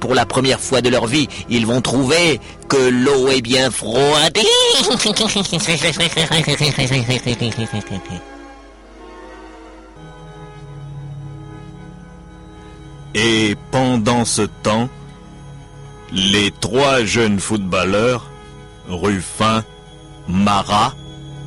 Pour 0.01 0.15
la 0.15 0.25
première 0.25 0.59
fois 0.59 0.81
de 0.81 0.89
leur 0.89 1.05
vie, 1.05 1.29
ils 1.47 1.67
vont 1.67 1.79
trouver 1.79 2.41
que 2.67 2.89
l'eau 2.89 3.29
est 3.29 3.41
bien 3.41 3.69
froide. 3.69 4.37
Et 13.13 13.55
pendant 13.69 14.25
ce 14.25 14.41
temps, 14.63 14.89
les 16.11 16.51
trois 16.59 17.05
jeunes 17.05 17.39
footballeurs, 17.39 18.25
Ruffin, 18.89 19.63
Mara 20.27 20.95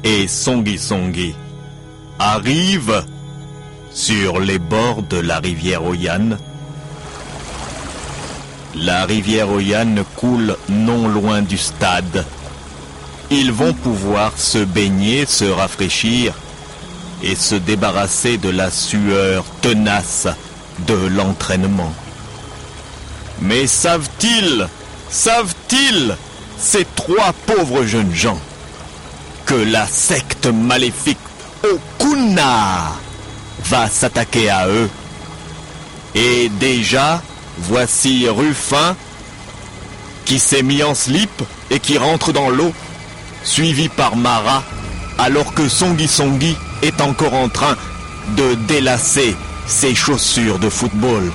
et 0.05 0.29
Songi 0.29 0.79
Songi, 0.79 1.35
arrivent 2.21 3.05
sur 3.91 4.39
les 4.39 4.61
bords 4.61 5.03
de 5.03 5.17
la 5.17 5.41
rivière 5.41 5.85
Oyan. 5.85 6.37
La 8.77 9.05
rivière 9.05 9.51
Oyan 9.51 10.05
coule 10.17 10.57
non 10.69 11.07
loin 11.07 11.43
du 11.43 11.57
stade. 11.57 12.25
Ils 13.31 13.53
vont 13.53 13.73
pouvoir 13.73 14.33
se 14.37 14.59
baigner, 14.59 15.27
se 15.27 15.45
rafraîchir 15.45 16.35
et 17.23 17.37
se 17.37 17.55
débarrasser 17.55 18.37
de 18.37 18.51
la 18.51 18.71
sueur 18.71 19.45
tenace 19.63 20.27
de 20.87 20.95
l'entraînement. 21.07 21.93
Mais 23.41 23.67
savent-ils, 23.69 24.67
savent-ils, 25.09 26.17
ces 26.59 26.85
trois 26.97 27.33
pauvres 27.47 27.85
jeunes 27.85 28.15
gens, 28.15 28.41
que 29.47 29.55
la 29.55 29.87
secte 29.87 30.47
maléfique 30.47 31.19
Okuna 31.63 32.93
va 33.67 33.89
s'attaquer 33.89 34.51
à 34.51 34.69
eux? 34.69 34.91
Et 36.17 36.49
déjà, 36.61 37.23
voici 37.59 38.29
Ruffin 38.29 38.97
qui 40.25 40.39
s'est 40.39 40.63
mis 40.63 40.83
en 40.83 40.95
slip 40.95 41.43
et 41.71 41.81
qui 41.81 41.99
rentre 41.99 42.33
dans 42.33 42.49
l'eau, 42.49 42.73
suivi 43.43 43.89
par 43.89 44.17
Mara, 44.17 44.63
alors 45.19 45.55
que 45.55 45.69
Songi 45.69 46.09
Songi 46.09 46.57
est 46.83 47.01
encore 47.01 47.35
en 47.35 47.49
train 47.49 47.77
de 48.37 48.55
délasser 48.67 49.37
ses 49.67 49.95
chaussures 49.95 50.59
de 50.59 50.69
football. 50.69 51.31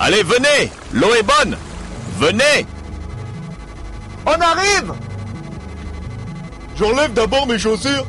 Allez, 0.00 0.22
venez 0.22 0.70
L'eau 0.92 1.12
est 1.12 1.24
bonne 1.24 1.56
Venez 2.20 2.66
On 4.24 4.30
arrive 4.30 4.94
J'enlève 6.78 7.12
d'abord 7.12 7.44
mes 7.48 7.58
chaussures. 7.58 8.06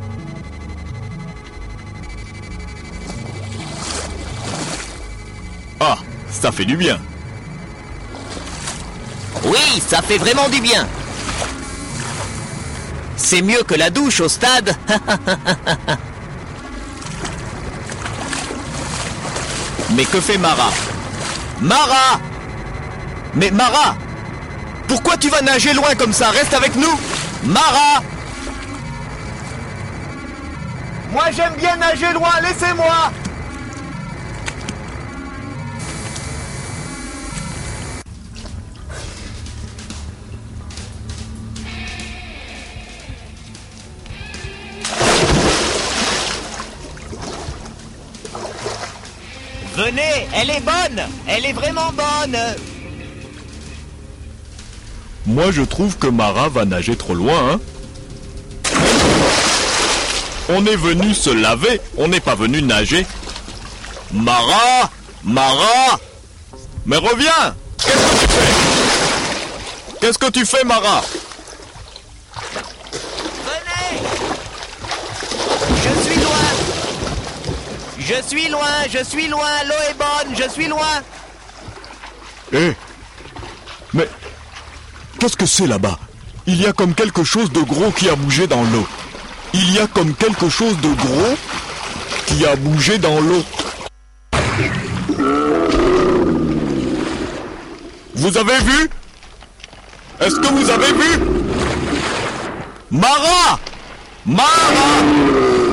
Ça 6.39 6.51
fait 6.51 6.65
du 6.65 6.77
bien. 6.77 6.99
Oui, 9.43 9.83
ça 9.85 10.01
fait 10.01 10.17
vraiment 10.17 10.47
du 10.49 10.61
bien. 10.61 10.87
C'est 13.17 13.41
mieux 13.41 13.63
que 13.63 13.75
la 13.75 13.89
douche 13.89 14.21
au 14.21 14.29
stade. 14.29 14.73
Mais 19.91 20.05
que 20.05 20.21
fait 20.21 20.37
Mara? 20.37 20.69
Mara! 21.61 22.19
Mais 23.35 23.51
Mara! 23.51 23.97
Pourquoi 24.87 25.17
tu 25.17 25.29
vas 25.29 25.41
nager 25.41 25.73
loin 25.73 25.93
comme 25.95 26.13
ça? 26.13 26.29
Reste 26.29 26.53
avec 26.53 26.75
nous! 26.75 26.97
Mara! 27.43 28.01
Moi 31.11 31.25
j'aime 31.35 31.55
bien 31.57 31.75
nager 31.75 32.13
loin, 32.13 32.31
laissez-moi 32.41 33.11
elle 50.33 50.49
est 50.49 50.61
bonne. 50.61 51.01
Elle 51.27 51.45
est 51.45 51.53
vraiment 51.53 51.91
bonne. 51.91 52.37
Moi 55.25 55.51
je 55.51 55.61
trouve 55.61 55.97
que 55.97 56.07
Mara 56.07 56.49
va 56.49 56.65
nager 56.65 56.95
trop 56.95 57.13
loin, 57.13 57.51
hein 57.51 57.59
On 60.49 60.65
est 60.65 60.75
venu 60.75 61.13
se 61.13 61.29
laver, 61.29 61.79
on 61.97 62.07
n'est 62.07 62.19
pas 62.19 62.35
venu 62.35 62.61
nager. 62.61 63.05
Mara 64.11 64.89
Mara 65.23 65.99
Mais 66.85 66.97
reviens 66.97 67.55
Qu'est-ce 67.77 67.97
que 67.97 68.25
tu 68.25 68.27
fais? 68.27 69.99
Qu'est-ce 70.01 70.17
que 70.17 70.31
tu 70.31 70.45
fais, 70.45 70.63
Mara 70.63 71.03
Venez. 73.45 74.01
Je 75.75 76.09
suis 76.09 76.19
loin. 76.19 76.49
Je 78.09 78.15
suis 78.23 78.49
loin, 78.49 78.87
je 78.91 79.03
suis 79.03 79.27
loin. 79.27 79.51
L'eau 79.67 79.75
est 79.87 79.93
bonne, 79.93 80.35
je 80.35 80.49
suis 80.49 80.65
loin. 80.65 81.03
Eh 82.51 82.73
Mais 83.93 84.09
qu'est-ce 85.19 85.37
que 85.37 85.45
c'est 85.45 85.67
là-bas? 85.67 85.99
Il 86.47 86.59
y 86.59 86.65
a 86.65 86.73
comme 86.73 86.95
quelque 86.95 87.23
chose 87.23 87.51
de 87.51 87.61
gros 87.61 87.91
qui 87.91 88.09
a 88.09 88.15
bougé 88.15 88.47
dans 88.47 88.63
l'eau. 88.63 88.87
Il 89.53 89.71
y 89.71 89.77
a 89.77 89.85
comme 89.85 90.15
quelque 90.15 90.49
chose 90.49 90.75
de 90.77 90.87
gros 90.87 91.37
qui 92.25 92.47
a 92.47 92.55
bougé 92.55 92.97
dans 92.97 93.19
l'eau. 93.21 93.43
Vous 98.15 98.37
avez 98.37 98.57
vu? 98.57 98.89
Est-ce 100.19 100.35
que 100.35 100.47
vous 100.47 100.67
avez 100.67 100.93
vu? 100.93 101.19
Mara 102.89 103.59
Mara 104.25 105.68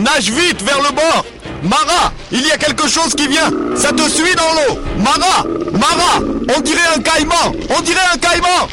Nage 0.00 0.30
vite 0.30 0.62
vers 0.62 0.78
le 0.78 0.94
bord. 0.94 1.24
Mara, 1.62 2.12
il 2.32 2.46
y 2.46 2.50
a 2.50 2.56
quelque 2.56 2.88
chose 2.88 3.14
qui 3.14 3.28
vient. 3.28 3.50
Ça 3.76 3.92
te 3.92 4.08
suit 4.08 4.34
dans 4.34 4.52
l'eau. 4.54 4.80
Mara 4.96 5.44
Mara 5.72 6.20
On 6.56 6.60
dirait 6.60 6.88
un 6.96 7.00
caïman. 7.00 7.52
On 7.76 7.80
dirait 7.82 8.00
un 8.14 8.16
caïman. 8.16 8.68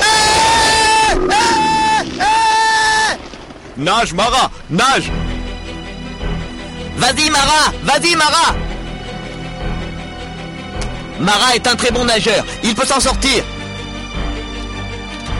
Eh, 0.00 1.14
eh, 1.30 2.08
eh. 2.18 3.80
Nage, 3.80 4.12
Mara 4.12 4.50
Nage. 4.70 5.12
Vas-y, 6.96 7.30
Mara 7.30 7.72
Vas-y, 7.84 8.16
Mara. 8.16 8.54
Mara 11.20 11.54
est 11.54 11.66
un 11.68 11.76
très 11.76 11.92
bon 11.92 12.04
nageur. 12.04 12.44
Il 12.64 12.74
peut 12.74 12.86
s'en 12.86 12.98
sortir. 12.98 13.44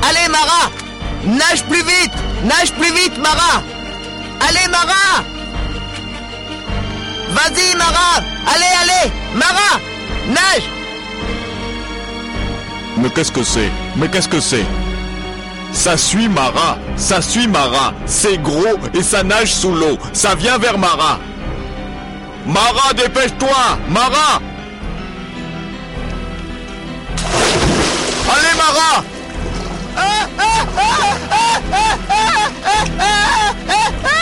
Allez, 0.09 0.29
Mara 0.29 0.70
Nage 1.25 1.64
plus 1.64 1.83
vite. 1.83 2.12
Nage 2.44 2.72
plus 2.75 2.92
vite, 2.92 3.18
Mara. 3.18 3.64
Allez, 4.48 4.68
Mara. 4.68 5.24
Vas-y, 7.31 7.74
Mara. 7.76 8.22
Allez, 8.52 8.74
allez. 8.83 9.12
Mara 9.35 9.81
Nage. 10.28 10.68
Mais 12.98 13.11
qu'est-ce 13.11 13.33
que 13.33 13.42
c'est? 13.42 13.70
Mais 13.96 14.09
qu'est-ce 14.09 14.28
que 14.28 14.40
c'est? 14.40 14.66
Ça 15.72 15.96
suit 15.96 16.28
Mara. 16.28 16.76
Ça 16.96 17.22
suit 17.22 17.48
Mara. 17.48 17.94
C'est 18.07 18.40
gros 18.42 18.78
et 18.94 19.02
ça 19.02 19.22
nage 19.22 19.52
sous 19.52 19.74
l'eau. 19.74 19.98
Ça 20.12 20.35
vient 20.35 20.59
vers 20.59 20.78
Mara. 20.78 21.18
Mara, 22.46 22.92
dépêche-toi. 22.94 23.78
Mara. 23.88 24.40
Allez, 28.35 28.55
Mara 28.57 29.05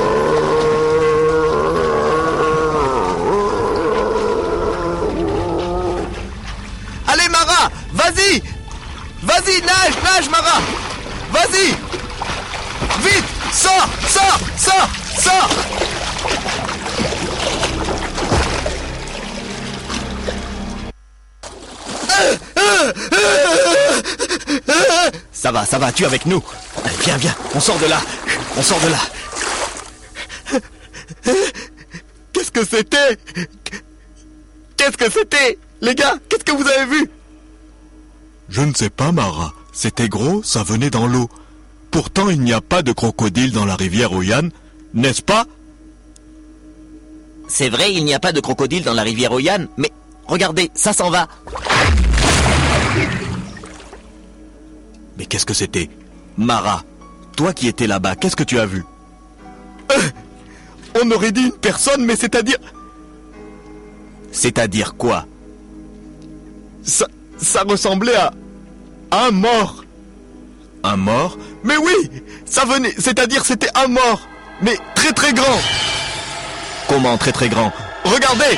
Vas-y. 8.11 8.43
Vas-y, 9.23 9.61
nage, 9.61 9.95
nage, 10.03 10.29
Mara. 10.29 10.61
Vas-y. 11.31 11.67
Vite. 13.03 13.25
Sors 13.53 13.87
Sors 14.07 14.39
Sors 14.57 14.89
Sors. 15.17 15.49
Ça 25.31 25.51
va, 25.51 25.65
ça 25.65 25.79
va, 25.79 25.91
tu 25.91 26.03
es 26.03 26.05
avec 26.05 26.25
nous. 26.25 26.43
Viens, 27.03 27.17
viens, 27.17 27.35
on 27.55 27.59
sort 27.59 27.79
de 27.79 27.85
là. 27.87 28.01
On 28.57 28.61
sort 28.61 28.79
de 28.79 28.89
là. 28.89 28.99
Qu'est-ce 32.33 32.51
que 32.51 32.65
c'était? 32.65 33.17
Qu'est-ce 34.77 34.97
que 34.97 35.09
c'était 35.09 35.57
Les 35.81 35.95
gars, 35.95 36.15
qu'est-ce 36.27 36.43
que 36.43 36.51
vous 36.51 36.67
avez 36.67 36.85
vu? 36.85 37.09
Je 38.51 38.61
ne 38.61 38.73
sais 38.73 38.89
pas, 38.89 39.11
Mara. 39.11 39.53
C'était 39.71 40.09
gros, 40.09 40.43
ça 40.43 40.61
venait 40.61 40.89
dans 40.89 41.07
l'eau. 41.07 41.29
Pourtant, 41.89 42.29
il 42.29 42.41
n'y 42.41 42.51
a 42.53 42.59
pas 42.61 42.83
de 42.83 42.91
crocodile 42.91 43.53
dans 43.53 43.65
la 43.65 43.75
rivière 43.77 44.11
Oyan, 44.11 44.49
n'est-ce 44.93 45.21
pas? 45.21 45.45
C'est 47.47 47.69
vrai, 47.69 47.93
il 47.93 48.03
n'y 48.03 48.13
a 48.13 48.19
pas 48.19 48.33
de 48.33 48.41
crocodile 48.41 48.83
dans 48.83 48.93
la 48.93 49.03
rivière 49.03 49.31
Oyan, 49.31 49.67
mais 49.77 49.91
regardez, 50.27 50.69
ça 50.73 50.91
s'en 50.91 51.09
va. 51.09 51.27
Mais 55.17 55.25
qu'est-ce 55.25 55.45
que 55.45 55.53
c'était? 55.53 55.89
Mara, 56.37 56.83
toi 57.37 57.53
qui 57.53 57.67
étais 57.67 57.87
là-bas, 57.87 58.15
qu'est-ce 58.17 58.35
que 58.35 58.43
tu 58.43 58.59
as 58.59 58.65
vu? 58.65 58.83
Euh, 59.91 60.09
On 61.03 61.09
aurait 61.11 61.31
dit 61.31 61.43
une 61.43 61.51
personne, 61.51 62.05
mais 62.05 62.17
c'est-à-dire... 62.17 62.57
C'est-à-dire 64.33 64.95
quoi? 64.95 65.25
Ça, 66.83 67.07
ça 67.37 67.63
ressemblait 67.63 68.15
à... 68.15 68.33
un 69.11 69.31
mort. 69.31 69.83
Un 70.83 70.97
mort? 70.97 71.37
Mais 71.63 71.77
oui 71.77 72.09
Ça 72.45 72.65
venait... 72.65 72.93
C'est-à-dire 72.97 73.45
c'était 73.45 73.69
un 73.75 73.87
mort. 73.87 74.27
Mais 74.61 74.77
très 74.95 75.11
très 75.11 75.33
grand. 75.33 75.59
Comment 76.87 77.17
très 77.17 77.31
très 77.31 77.49
grand? 77.49 77.71
Regardez 78.03 78.57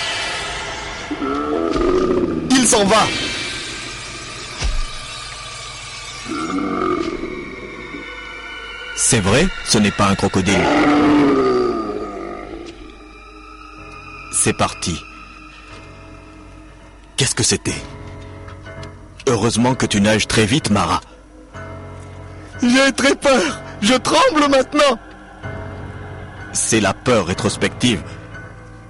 Il 2.52 2.68
s'en 2.68 2.86
va 2.86 3.06
C'est 8.96 9.20
vrai, 9.20 9.48
ce 9.66 9.78
n'est 9.78 9.92
pas 9.92 10.08
un 10.08 10.16
crocodile. 10.16 10.64
C'est 14.32 14.54
parti. 14.54 15.00
Qu'est-ce 17.18 17.36
que 17.36 17.44
c'était? 17.44 17.82
Heureusement 19.28 19.76
que 19.76 19.86
tu 19.86 20.02
nages 20.02 20.28
très 20.28 20.46
vite, 20.46 20.70
Mara. 20.70 21.02
J'ai 22.62 22.92
très 22.94 23.16
peur. 23.16 23.62
Je 23.82 23.94
tremble 23.94 24.50
maintenant. 24.50 24.98
C'est 26.52 26.82
la 26.82 26.94
peur 26.94 27.28
rétrospective. 27.28 28.04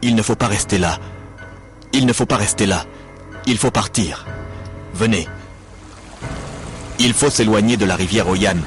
Il 0.02 0.16
ne 0.16 0.22
faut 0.22 0.36
pas 0.36 0.48
rester 0.48 0.78
là. 0.78 0.98
Il 1.94 2.06
ne 2.06 2.14
faut 2.14 2.26
pas 2.26 2.38
rester 2.38 2.66
là. 2.66 2.86
Il 3.46 3.58
faut 3.58 3.72
partir. 3.72 4.26
Venez. 4.94 5.28
Il 7.00 7.14
faut 7.14 7.30
s'éloigner 7.30 7.78
de 7.78 7.86
la 7.86 7.96
rivière 7.96 8.28
Oyan. 8.28 8.58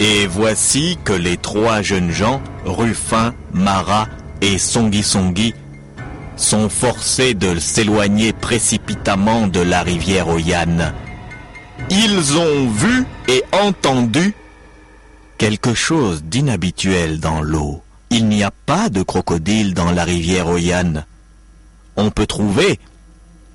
Et 0.00 0.26
voici 0.26 0.98
que 1.04 1.12
les 1.12 1.36
trois 1.36 1.82
jeunes 1.82 2.12
gens, 2.12 2.40
Ruffin, 2.64 3.34
Mara 3.52 4.06
et 4.40 4.58
Songi 4.58 5.02
Songi, 5.02 5.54
sont 6.36 6.68
forcés 6.68 7.34
de 7.34 7.58
s'éloigner 7.58 8.32
précipitamment 8.32 9.48
de 9.48 9.60
la 9.60 9.82
rivière 9.82 10.28
Oyan. 10.28 10.92
Ils 11.90 12.36
ont 12.36 12.68
vu 12.70 13.04
et 13.28 13.42
entendu 13.52 14.34
quelque 15.36 15.74
chose 15.74 16.22
d'inhabituel 16.22 17.20
dans 17.20 17.40
l'eau. 17.40 17.82
Il 18.10 18.26
n'y 18.28 18.42
a 18.42 18.50
pas 18.50 18.88
de 18.88 19.02
crocodile 19.02 19.74
dans 19.74 19.90
la 19.90 20.04
rivière 20.04 20.48
Oyan. 20.48 21.04
On 21.96 22.10
peut 22.10 22.26
trouver 22.26 22.78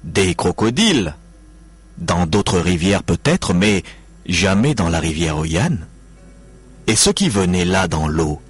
des 0.03 0.35
crocodiles 0.35 1.15
dans 1.97 2.25
d'autres 2.25 2.59
rivières 2.59 3.03
peut-être, 3.03 3.53
mais 3.53 3.83
jamais 4.25 4.75
dans 4.75 4.89
la 4.89 4.99
rivière 4.99 5.37
Oyan. 5.37 5.77
Et 6.87 6.95
ceux 6.95 7.13
qui 7.13 7.29
venaient 7.29 7.65
là 7.65 7.87
dans 7.87 8.07
l'eau 8.07 8.41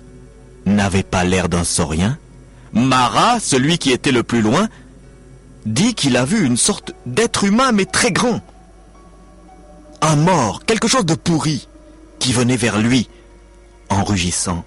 n'avaient 0.66 1.04
pas 1.04 1.24
l'air 1.24 1.50
d'un 1.50 1.64
saurien. 1.64 2.18
Mara, 2.74 3.40
celui 3.40 3.78
qui 3.78 3.92
était 3.92 4.12
le 4.12 4.24
plus 4.24 4.42
loin, 4.42 4.68
dit 5.66 5.94
qu'il 5.94 6.18
a 6.18 6.26
vu 6.26 6.46
une 6.46 6.58
sorte 6.58 6.94
d'être 7.06 7.44
humain 7.44 7.72
mais 7.72 7.86
très 7.86 8.12
grand. 8.12 8.42
Un 10.02 10.16
mort, 10.16 10.66
quelque 10.66 10.88
chose 10.88 11.06
de 11.06 11.16
pourri, 11.16 11.68
qui 12.20 12.34
venait 12.34 12.58
vers 12.58 12.80
lui 12.80 13.10
en 13.90 14.04
rugissant. 14.04 14.66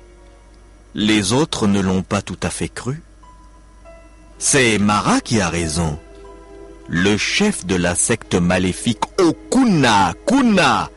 Les 0.95 1.33
autres 1.33 1.66
ne 1.66 1.81
l'ont 1.81 2.03
pas 2.03 2.23
tout 2.23 2.38
à 2.42 2.49
fait 2.49 2.69
cru. 2.69 3.03
C'est 4.38 4.79
Mara 4.79 5.21
qui 5.21 5.40
a 5.40 5.49
raison. 5.49 5.99
Le 6.88 7.16
chef 7.16 7.66
de 7.66 7.75
la 7.75 7.95
secte 7.95 8.35
maléfique 8.35 9.03
Okuna 9.19 10.14
Kuna 10.27 10.90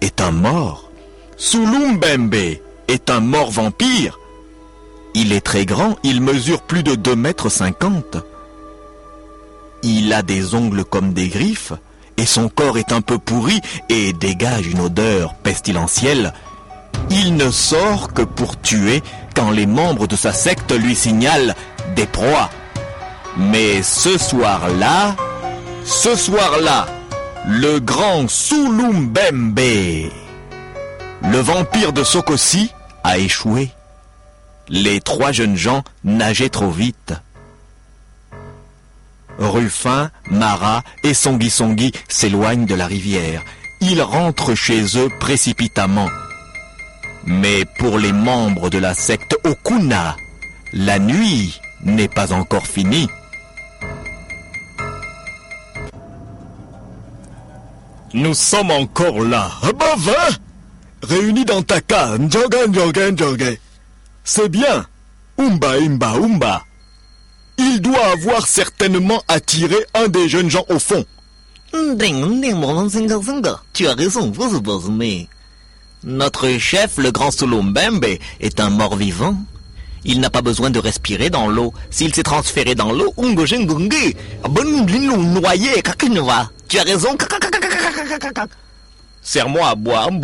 est 0.00 0.20
un 0.20 0.30
mort. 0.32 0.90
Sulumbembe 1.36 2.56
est 2.88 3.10
un 3.10 3.20
mort 3.20 3.50
vampire. 3.50 4.18
Il 5.14 5.32
est 5.32 5.40
très 5.40 5.66
grand, 5.66 5.96
il 6.02 6.20
mesure 6.20 6.62
plus 6.62 6.82
de 6.82 6.94
2 6.94 7.16
mètres 7.16 7.48
50. 7.48 8.16
Il 9.82 10.12
a 10.12 10.22
des 10.22 10.54
ongles 10.54 10.84
comme 10.84 11.12
des 11.12 11.28
griffes, 11.28 11.72
et 12.16 12.26
son 12.26 12.48
corps 12.48 12.78
est 12.78 12.92
un 12.92 13.00
peu 13.00 13.18
pourri 13.18 13.60
et 13.88 14.12
dégage 14.12 14.66
une 14.66 14.80
odeur 14.80 15.34
pestilentielle. 15.34 16.32
Il 17.10 17.36
ne 17.36 17.50
sort 17.50 18.12
que 18.12 18.22
pour 18.22 18.60
tuer 18.60 19.02
quand 19.34 19.50
les 19.50 19.66
membres 19.66 20.06
de 20.06 20.16
sa 20.16 20.32
secte 20.32 20.72
lui 20.72 20.94
signalent 20.94 21.54
des 21.96 22.06
proies. 22.06 22.50
Mais 23.36 23.82
ce 23.82 24.18
soir-là, 24.18 25.16
ce 25.84 26.14
soir-là, 26.14 26.86
le 27.46 27.80
grand 27.80 28.28
Sulumbembe 28.28 29.60
le 31.24 31.38
vampire 31.38 31.92
de 31.92 32.02
Sokosi 32.02 32.72
a 33.04 33.18
échoué. 33.18 33.70
Les 34.74 35.02
trois 35.02 35.32
jeunes 35.32 35.56
gens 35.56 35.84
nageaient 36.02 36.48
trop 36.48 36.70
vite. 36.70 37.12
Ruffin, 39.38 40.10
Mara 40.30 40.82
et 41.04 41.12
Songi 41.12 41.50
Songi 41.50 41.92
s'éloignent 42.08 42.64
de 42.64 42.74
la 42.74 42.86
rivière. 42.86 43.42
ils 43.82 44.00
rentrent 44.00 44.54
chez 44.54 44.96
eux 44.96 45.10
précipitamment. 45.20 46.08
Mais 47.26 47.66
pour 47.78 47.98
les 47.98 48.12
membres 48.12 48.70
de 48.70 48.78
la 48.78 48.94
secte 48.94 49.36
Okuna, 49.44 50.16
la 50.72 50.98
nuit 50.98 51.60
n'est 51.84 52.08
pas 52.08 52.32
encore 52.32 52.66
finie. 52.66 53.08
Nous 58.14 58.34
sommes 58.34 58.70
encore 58.70 59.20
là. 59.20 59.50
Va 59.62 59.72
Réunis 61.02 61.44
dans 61.44 61.62
ta 61.62 61.80
njoga. 62.18 62.66
C'est 64.24 64.48
bien. 64.48 64.86
Umba 65.38 65.78
imba 65.78 66.12
umba. 66.12 66.64
Il 67.58 67.80
doit 67.80 68.12
avoir 68.12 68.46
certainement 68.46 69.22
attiré 69.28 69.76
un 69.94 70.08
des 70.08 70.28
jeunes 70.28 70.50
gens 70.50 70.64
au 70.68 70.78
fond. 70.78 71.04
Tu 73.72 73.86
as 73.86 73.94
raison, 73.94 74.30
vous, 74.30 74.48
vous, 74.48 74.92
mais... 74.92 75.28
Notre 76.04 76.58
chef, 76.58 76.98
le 76.98 77.12
grand 77.12 77.30
Sulumbembe, 77.30 78.04
est 78.40 78.60
un 78.60 78.70
mort-vivant. 78.70 79.36
Il 80.04 80.18
n'a 80.20 80.30
pas 80.30 80.42
besoin 80.42 80.70
de 80.70 80.80
respirer 80.80 81.30
dans 81.30 81.46
l'eau. 81.48 81.72
S'il 81.90 82.12
s'est 82.14 82.24
transféré 82.24 82.74
dans 82.74 82.92
l'eau, 82.92 83.14
noyé, 85.16 85.70
tu 86.68 86.78
as 86.78 86.82
raison. 86.82 87.16
Serre-moi 89.22 89.68
à 89.68 89.74
boire. 89.76 90.10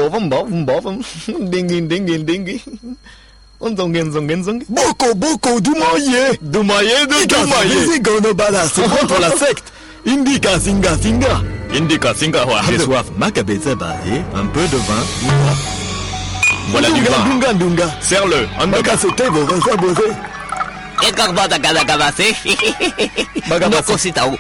Boko 4.69 5.15
boko 5.15 5.61
dumaye. 5.61 6.39
Dumaye 6.41 7.07
de 7.07 7.27
Dumaye. 7.27 7.89
C'est 7.91 8.01
Gonobala, 8.01 8.63
c'est 8.73 8.83
bon 8.89 9.07
pour 9.07 9.19
la 9.19 9.31
secte. 9.31 9.73
Indica 10.07 10.59
singa 10.61 10.97
singa. 11.03 11.43
Indica 11.75 12.15
singa 12.15 12.45
wa. 12.47 12.61
J'ai 12.69 12.79
soif. 12.79 13.07
Makabezeba, 13.19 13.97
eh, 14.07 14.23
un 14.37 14.47
peu 14.47 14.61
de 14.69 14.77
vin. 14.77 15.05
Voilà 16.71 16.91
du 16.91 17.01
Dunga 17.01 17.11
vin. 17.11 17.25
dunga 17.29 17.53
dunga. 17.55 17.91
Serre-le. 18.01 18.47
Andaka. 18.61 18.83
Baka 18.83 18.99
c'était 18.99 19.29
vos 19.29 19.45
vrais 19.45 19.73
abosés. 19.73 20.13
Nokositao. 23.71 24.37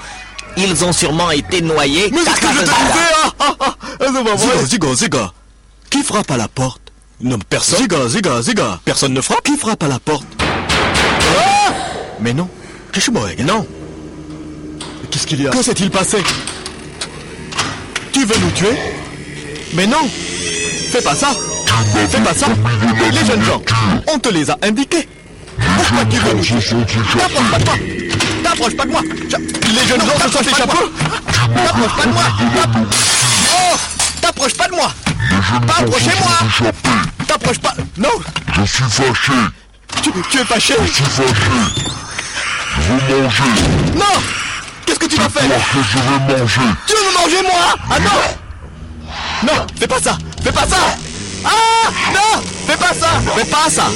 Ils 0.56 0.84
ont 0.84 0.92
sûrement 0.92 1.30
été 1.30 1.60
noyés. 1.62 2.10
Mais 2.12 2.18
c'est 2.24 2.30
ce 2.36 2.40
que 2.40 2.46
je 2.46 2.58
te 2.60 2.64
disais 2.64 2.74
ah, 3.24 3.32
ah, 3.40 3.54
ah. 3.60 3.74
Qui 5.90 6.02
frappe 6.02 6.30
à 6.30 6.36
la 6.36 6.48
porte? 6.48 6.80
Non, 7.20 7.38
personne. 7.50 7.80
Ziga, 7.80 8.08
ziga, 8.08 8.42
ziga. 8.42 8.80
Personne 8.84 9.12
ne 9.12 9.20
frappe. 9.20 9.42
Qui 9.42 9.56
frappe 9.56 9.82
à 9.82 9.88
la 9.88 9.98
porte? 9.98 10.26
Mais 12.20 12.32
non. 12.32 12.48
Non. 13.44 13.66
Qu'est-ce 15.10 15.26
qu'il 15.26 15.42
y 15.42 15.48
a? 15.48 15.50
Que 15.50 15.62
s'est-il 15.62 15.90
passé? 15.90 16.18
Tu 18.12 18.24
veux 18.24 18.38
nous 18.38 18.50
tuer? 18.50 18.76
Mais 19.74 19.86
non. 19.86 20.08
Fais 20.90 21.02
pas 21.02 21.14
ça. 21.14 21.30
Fais 22.08 22.20
pas 22.20 22.34
ça. 22.34 22.46
Les 23.12 23.26
jeunes 23.26 23.44
gens, 23.44 23.62
on 24.12 24.18
te 24.18 24.28
les 24.28 24.50
a 24.50 24.58
indiqués. 24.62 25.08
Pourquoi 25.76 26.04
tu 26.04 26.18
veux 26.18 26.34
nous 26.34 26.42
tuer 26.42 26.56
T'approches 27.16 27.50
pas 27.50 27.58
de 27.58 27.64
moi. 27.64 27.74
T'approches 28.44 28.76
pas 28.76 28.84
de 28.84 28.90
moi. 28.90 29.02
Les 29.02 29.88
jeunes 29.88 30.00
gens 30.00 30.18
se 30.24 30.32
sont 30.32 30.42
échappés. 30.42 30.78
T'approches 31.54 31.96
pas 31.96 32.06
de 32.06 32.12
moi. 32.12 32.22
Oh 33.52 33.97
T'approches 34.28 34.54
pas 34.58 34.68
de 34.68 34.74
moi. 34.74 34.92
Pas 35.66 35.78
approchez-moi. 35.78 36.72
T'approches 37.26 37.60
pas. 37.60 37.72
Non. 37.96 38.10
Je 38.52 38.62
suis 38.62 38.84
fâché. 38.84 39.32
Tu, 40.02 40.12
tu 40.30 40.38
es 40.38 40.44
fâché. 40.44 40.74
Je 40.86 40.92
suis 40.92 41.02
fâché. 41.02 41.32
Vous 42.76 42.94
mangez. 42.94 43.42
Non. 43.96 44.20
Qu'est-ce 44.84 44.98
que 44.98 45.06
tu 45.06 45.16
vas 45.16 45.30
faire? 45.30 45.48
Que 45.48 45.78
je 45.82 45.98
vais 45.98 46.40
manger. 46.40 46.60
Tu 46.86 46.94
veux 46.94 47.04
me 47.08 47.14
manger 47.22 47.42
moi? 47.42 47.74
Ah 47.90 47.98
non 48.00 49.50
Non, 49.50 49.66
fais 49.80 49.86
pas 49.86 49.98
ça 49.98 50.18
Fais 50.44 50.52
pas 50.52 50.66
ça 50.66 50.76
Ah 51.46 51.90
Non 52.12 52.42
Fais 52.66 52.76
pas 52.76 52.92
ça 52.92 53.08
Fais 53.34 53.46
pas 53.46 53.70
ça 53.70 53.86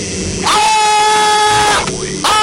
Ah 0.47 1.81
Approchez-moi 2.25 2.41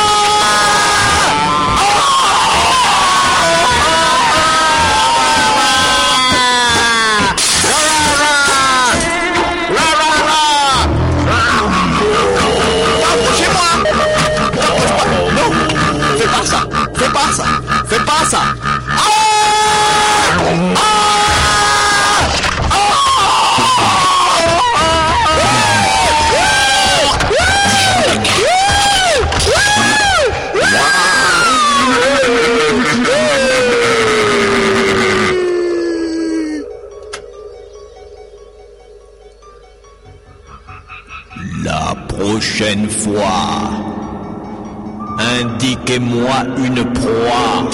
une 46.58 46.84
proie. 46.94 47.70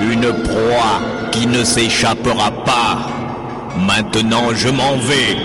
Une 0.00 0.32
proie 0.42 1.00
qui 1.32 1.46
ne 1.46 1.64
s'échappera 1.64 2.50
pas. 2.64 2.98
Maintenant, 3.86 4.54
je 4.54 4.68
m'en 4.68 4.96
vais. 4.96 5.36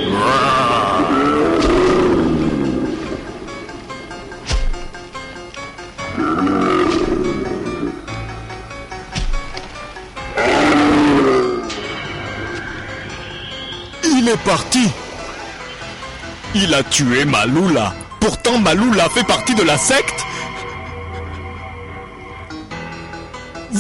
Il 14.06 14.30
est 14.30 14.38
parti 14.46 14.90
Il 16.56 16.74
a 16.74 16.82
tué 16.84 17.26
Maloula 17.26 17.94
Pourtant 18.22 18.58
Maloula 18.58 19.10
fait 19.10 19.26
partie 19.26 19.54
de 19.54 19.64
la 19.64 19.78
secte 19.78 20.23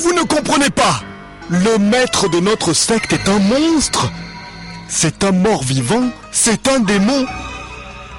Vous 0.03 0.13
ne 0.13 0.23
comprenez 0.23 0.69
pas. 0.69 1.01
Le 1.49 1.77
maître 1.77 2.27
de 2.27 2.41
notre 2.41 2.73
secte 2.73 3.13
est 3.13 3.29
un 3.29 3.39
monstre. 3.39 4.11
C'est 4.89 5.23
un 5.23 5.31
mort-vivant, 5.31 6.09
c'est 6.29 6.67
un 6.67 6.81
démon. 6.81 7.25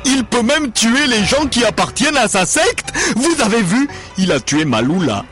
Il 0.06 0.24
peut 0.24 0.42
même 0.42 0.72
tuer 0.72 1.06
les 1.06 1.24
gens 1.24 1.46
qui 1.46 1.62
appartiennent 1.62 2.16
à 2.16 2.26
sa 2.26 2.46
secte. 2.46 2.90
Vous 3.16 3.42
avez 3.42 3.60
vu 3.62 3.86
Il 4.16 4.32
a 4.32 4.40
tué 4.40 4.64
Maloula. 4.64 5.26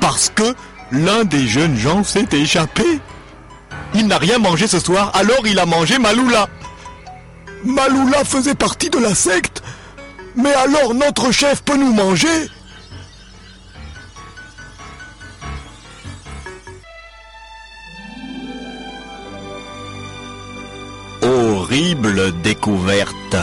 Parce 0.00 0.28
que 0.34 0.54
l'un 0.90 1.22
des 1.22 1.46
jeunes 1.46 1.76
gens 1.76 2.02
s'est 2.02 2.28
échappé. 2.32 3.00
Il 3.94 4.08
n'a 4.08 4.18
rien 4.18 4.38
mangé 4.38 4.66
ce 4.66 4.80
soir, 4.80 5.12
alors 5.14 5.46
il 5.46 5.58
a 5.60 5.66
mangé 5.66 5.98
Maloula. 5.98 6.48
Maloula 7.64 8.24
faisait 8.24 8.56
partie 8.56 8.90
de 8.90 8.98
la 8.98 9.14
secte. 9.14 9.62
Mais 10.34 10.52
alors 10.52 10.94
notre 10.94 11.30
chef 11.30 11.62
peut 11.62 11.76
nous 11.76 11.92
manger? 11.92 12.48
Découverte 22.44 23.36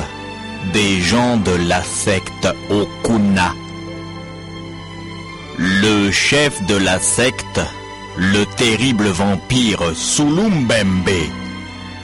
des 0.71 1.01
gens 1.01 1.37
de 1.37 1.67
la 1.67 1.81
secte 1.81 2.47
Okuna. 2.69 3.55
Le 5.57 6.11
chef 6.11 6.63
de 6.67 6.75
la 6.75 6.99
secte, 6.99 7.59
le 8.17 8.45
terrible 8.55 9.07
vampire 9.07 9.81
Sulumbembe, 9.95 11.09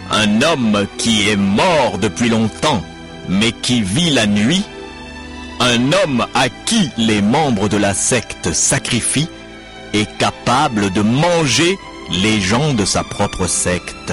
un 0.09 0.41
homme 0.41 0.87
qui 0.97 1.29
est 1.29 1.35
mort 1.35 1.99
depuis 2.01 2.29
longtemps, 2.29 2.81
mais 3.29 3.51
qui 3.51 3.83
vit 3.83 4.09
la 4.09 4.25
nuit, 4.25 4.63
un 5.59 5.91
homme 5.91 6.25
à 6.33 6.49
qui 6.49 6.89
les 6.97 7.21
membres 7.21 7.69
de 7.69 7.77
la 7.77 7.93
secte 7.93 8.51
sacrifient, 8.51 9.29
est 9.93 10.11
capable 10.17 10.91
de 10.91 11.01
manger 11.01 11.77
les 12.09 12.41
gens 12.41 12.73
de 12.73 12.83
sa 12.83 13.03
propre 13.03 13.45
secte. 13.45 14.11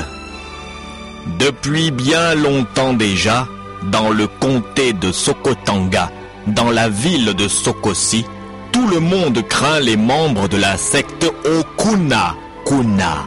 Depuis 1.39 1.91
bien 1.91 2.35
longtemps 2.35 2.95
déjà, 2.95 3.47
dans 3.91 4.11
le 4.11 4.27
comté 4.27 4.93
de 4.93 5.13
Sokotanga, 5.13 6.11
dans 6.47 6.71
la 6.71 6.89
ville 6.89 7.35
de 7.35 7.49
Sokosi, 7.49 8.25
tout 8.73 8.87
le 8.89 9.01
monde 9.01 9.47
craint 9.49 9.81
les 9.81 9.97
membres 9.97 10.49
de 10.49 10.57
la 10.57 10.77
secte 10.77 11.25
Okuna 11.45 12.35
Kuna. 12.67 13.27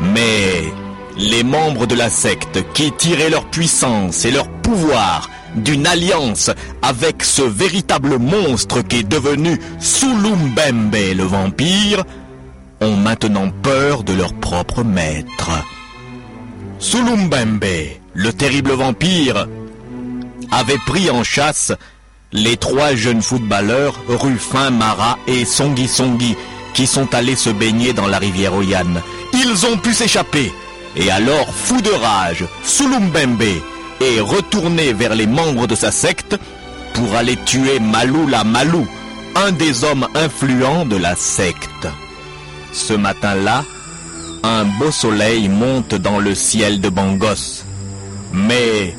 Mais 0.00 0.72
les 1.16 1.42
membres 1.42 1.86
de 1.86 1.94
la 1.94 2.10
secte 2.10 2.64
qui 2.72 2.92
tiraient 2.92 3.30
leur 3.30 3.46
puissance 3.46 4.24
et 4.24 4.30
leur 4.30 4.48
pouvoir 4.48 5.28
d'une 5.56 5.86
alliance 5.86 6.50
avec 6.82 7.24
ce 7.24 7.42
véritable 7.42 8.18
monstre 8.18 8.82
qui 8.82 8.98
est 8.98 9.08
devenu 9.08 9.58
Sulumbembe 9.80 10.94
le 11.16 11.24
vampire, 11.24 12.04
ont 12.80 12.96
maintenant 12.96 13.50
peur 13.62 14.04
de 14.04 14.12
leur 14.12 14.34
propre 14.34 14.84
maître. 14.84 15.50
Sulumbembe, 16.78 17.64
le 18.14 18.32
terrible 18.32 18.72
vampire, 18.72 19.48
avait 20.50 20.78
pris 20.86 21.10
en 21.10 21.24
chasse 21.24 21.72
les 22.32 22.56
trois 22.56 22.94
jeunes 22.94 23.22
footballeurs 23.22 23.98
Ruffin, 24.08 24.70
Mara 24.70 25.18
et 25.26 25.44
Songi 25.44 25.88
Songi 25.88 26.36
qui 26.74 26.86
sont 26.86 27.12
allés 27.14 27.36
se 27.36 27.50
baigner 27.50 27.92
dans 27.92 28.06
la 28.06 28.18
rivière 28.18 28.54
Oyan. 28.54 29.02
Ils 29.32 29.66
ont 29.66 29.76
pu 29.78 29.92
s'échapper. 29.92 30.52
Et 30.96 31.10
alors, 31.10 31.52
fou 31.52 31.80
de 31.80 31.90
rage, 31.90 32.44
Sulumbembe 32.62 33.42
est 34.00 34.20
retourné 34.20 34.92
vers 34.92 35.14
les 35.14 35.26
membres 35.26 35.66
de 35.66 35.74
sa 35.74 35.90
secte 35.90 36.36
pour 36.94 37.14
aller 37.14 37.36
tuer 37.44 37.80
Malula 37.80 38.44
Malou, 38.44 38.86
un 39.34 39.52
des 39.52 39.84
hommes 39.84 40.06
influents 40.14 40.86
de 40.86 40.96
la 40.96 41.16
secte. 41.16 41.88
Ce 42.72 42.92
matin-là, 42.92 43.64
un 44.42 44.64
beau 44.64 44.90
soleil 44.90 45.48
monte 45.48 45.94
dans 45.94 46.18
le 46.18 46.34
ciel 46.34 46.80
de 46.80 46.88
Bangos. 46.88 47.64
Mais 48.32 48.96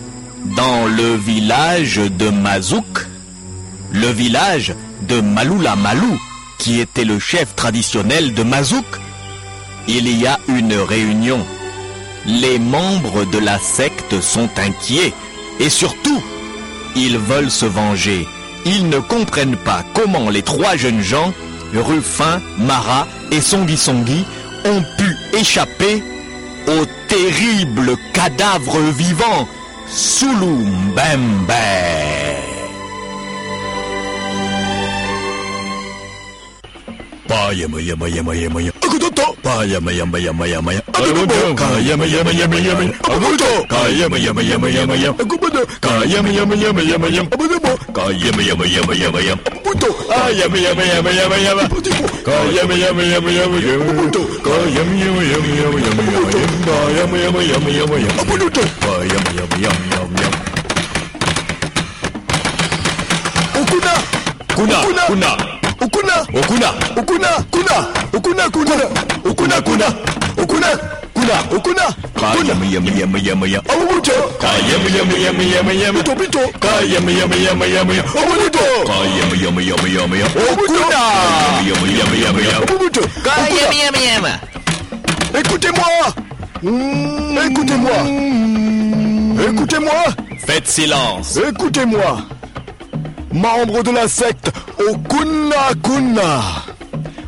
dans 0.56 0.86
le 0.88 1.16
village 1.16 1.98
de 1.98 2.30
Mazouk, 2.30 3.08
le 3.92 4.08
village 4.08 4.74
de 5.08 5.22
Malula 5.22 5.76
Malou, 5.76 6.20
qui 6.58 6.80
était 6.80 7.06
le 7.06 7.20
chef 7.20 7.56
traditionnel 7.56 8.34
de 8.34 8.44
Mazouk, 8.44 8.86
il 9.88 10.08
y 10.20 10.28
a 10.28 10.40
une 10.48 10.74
réunion. 10.74 11.40
Les 12.26 12.60
membres 12.60 13.26
de 13.26 13.38
la 13.40 13.58
secte 13.60 14.22
sont 14.22 14.50
inquiets 14.58 15.14
et 15.60 15.70
surtout, 15.70 16.22
ils 16.96 17.18
veulent 17.18 17.52
se 17.52 17.66
venger. 17.66 18.28
Ils 18.66 18.90
ne 18.90 19.00
comprennent 19.00 19.58
pas 19.58 19.84
comment 19.94 20.30
les 20.30 20.44
trois 20.44 20.76
jeunes 20.76 21.02
gens, 21.02 21.34
Ruffin, 21.74 22.42
Mara 22.58 23.08
et 23.32 23.42
Songi 23.42 23.78
Songi, 23.78 24.26
ont 24.66 24.84
pu 24.98 25.16
échapper 25.40 26.04
au 26.68 26.86
terrible 27.08 27.96
cadavre 28.14 28.80
vivant 28.92 29.48
Sulumbembe. 29.88 31.54
Pa 37.28 37.54
Abuduto. 39.00 39.36
Kayama 39.44 39.92
yama 39.92 40.20
yama 40.20 40.46
yama 40.48 40.74
yama. 40.74 40.92
Abuduto. 40.94 41.56
Kayama 41.56 42.06
yama 42.06 42.32
yama 42.32 42.58
yama 42.60 42.60
yama. 42.60 42.84
Abuduto. 43.08 43.64
Kayama 43.70 44.18
yama 44.20 44.42
yama 44.44 44.68
yama 44.70 44.96
yama. 44.96 45.16
Abuduto. 45.24 45.62
Kayama 45.80 46.30
yama 46.30 46.56
yama 46.60 46.82
yama 46.84 47.08
yama. 47.08 47.26
Abuduto. 47.32 47.72
Kayama 47.96 48.42
yama 48.44 48.66
yama 48.66 48.90
yama 48.90 49.16
yama. 49.16 49.40
Abuduto. 49.40 49.64
Kayama 49.80 50.58
yama 50.60 50.64
yama 50.84 51.12
yama 51.12 51.38
yama. 51.38 51.64
Abuduto. 51.64 52.02
Kayama 52.26 52.76
yama 52.76 53.04
yama 53.04 53.32
yama 53.32 53.58
yama. 53.60 53.86
Abuduto. 53.88 54.24
Kayama 54.44 54.86
yama 54.94 55.24
yama 55.24 55.48
yama 55.48 55.70
yama. 55.70 55.90
Abuduto. 55.90 56.34
Kayama 56.66 57.18
yama 57.24 57.42
yama 57.42 57.70
yama 57.72 57.96
yama. 58.00 58.22
Abuduto. 58.22 58.62
Kayama 58.84 59.30
yama 59.38 59.56
yama 59.64 59.84
yama 59.96 60.20
yama. 60.20 60.40
Kuna. 63.70 63.94
Kuna. 64.56 64.78
Kuna. 65.08 65.59
Okuna. 65.82 66.14
okuna, 66.40 66.70
Okuna, 66.98 67.30
kuna, 67.52 67.88
okuna, 68.14 68.50
kuna, 68.50 68.76
okuna, 69.26 69.62
kuna, 69.62 69.88
okuna, 70.38 70.70
kuna, 71.14 71.36
okuna, 71.56 71.84
Ka 72.20 72.28
kuna. 72.36 72.50
yama 72.50 72.66
yama 72.66 72.90
yama 73.00 73.20
yama 73.20 73.48
yama. 73.48 73.64
Abubuto, 73.70 74.12
Ka 74.42 74.48
yama 74.70 74.90
yama 74.98 75.14
yama 75.18 75.44
yama 75.44 75.74
yama. 75.74 76.00
pito, 76.04 76.16
pito, 76.16 76.40
Ka 76.60 76.68
yama 76.94 77.12
yama 77.12 77.36
yama 77.36 77.66
yama 77.66 77.94
yama. 77.94 78.10
abubuto, 78.10 78.66
Ka 78.88 78.94
yama 79.18 79.36
yama 79.44 79.62
yama 79.62 79.88
yama 79.88 80.16
yama. 80.18 80.36
okuna, 80.52 81.02
Yama 81.68 81.88
yama 81.98 82.16
yama 82.26 82.42
yama. 82.42 82.64
abubuto, 82.64 83.00
okuna. 83.00 83.48
Yam, 83.60 83.74
yam, 83.74 83.96
yam. 83.96 84.40
Écoutez-moi, 85.40 86.14
Mm, 86.62 87.38
écoutez-moi, 87.48 88.00
écoutez-moi, 89.48 90.04
Faites 90.46 90.68
silence. 90.68 91.38
écoutez-moi, 91.38 92.18
membre 93.34 93.84
de 93.84 93.92
la 93.92 94.08
secte 94.08 94.52
Okuna 94.80 95.74
Kuna, 95.84 96.42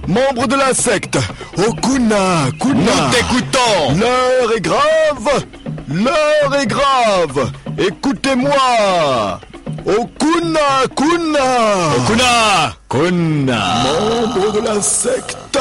membre 0.08 0.48
de 0.48 0.56
la 0.56 0.74
secte 0.74 1.18
Okuna 1.58 2.50
Kuna. 2.60 2.74
Nous 2.76 3.12
t'écoutons. 3.12 4.00
L'heure 4.00 4.52
est 4.56 4.62
grave. 4.62 5.46
L'heure 5.90 6.56
est 6.62 6.68
grave. 6.68 7.52
Écoutez-moi. 7.78 9.40
Okuna 9.86 10.60
Kuna. 10.96 11.48
Kuna, 12.08 12.74
kuna. 12.90 13.60
Membre 13.84 14.52
de 14.54 14.60
la 14.68 14.82
secte. 14.82 15.60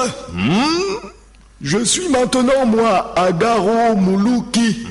Je 1.63 1.85
suis 1.85 2.09
maintenant 2.09 2.65
moi 2.67 3.13
Agaro 3.17 3.95
Muluki 3.97 4.87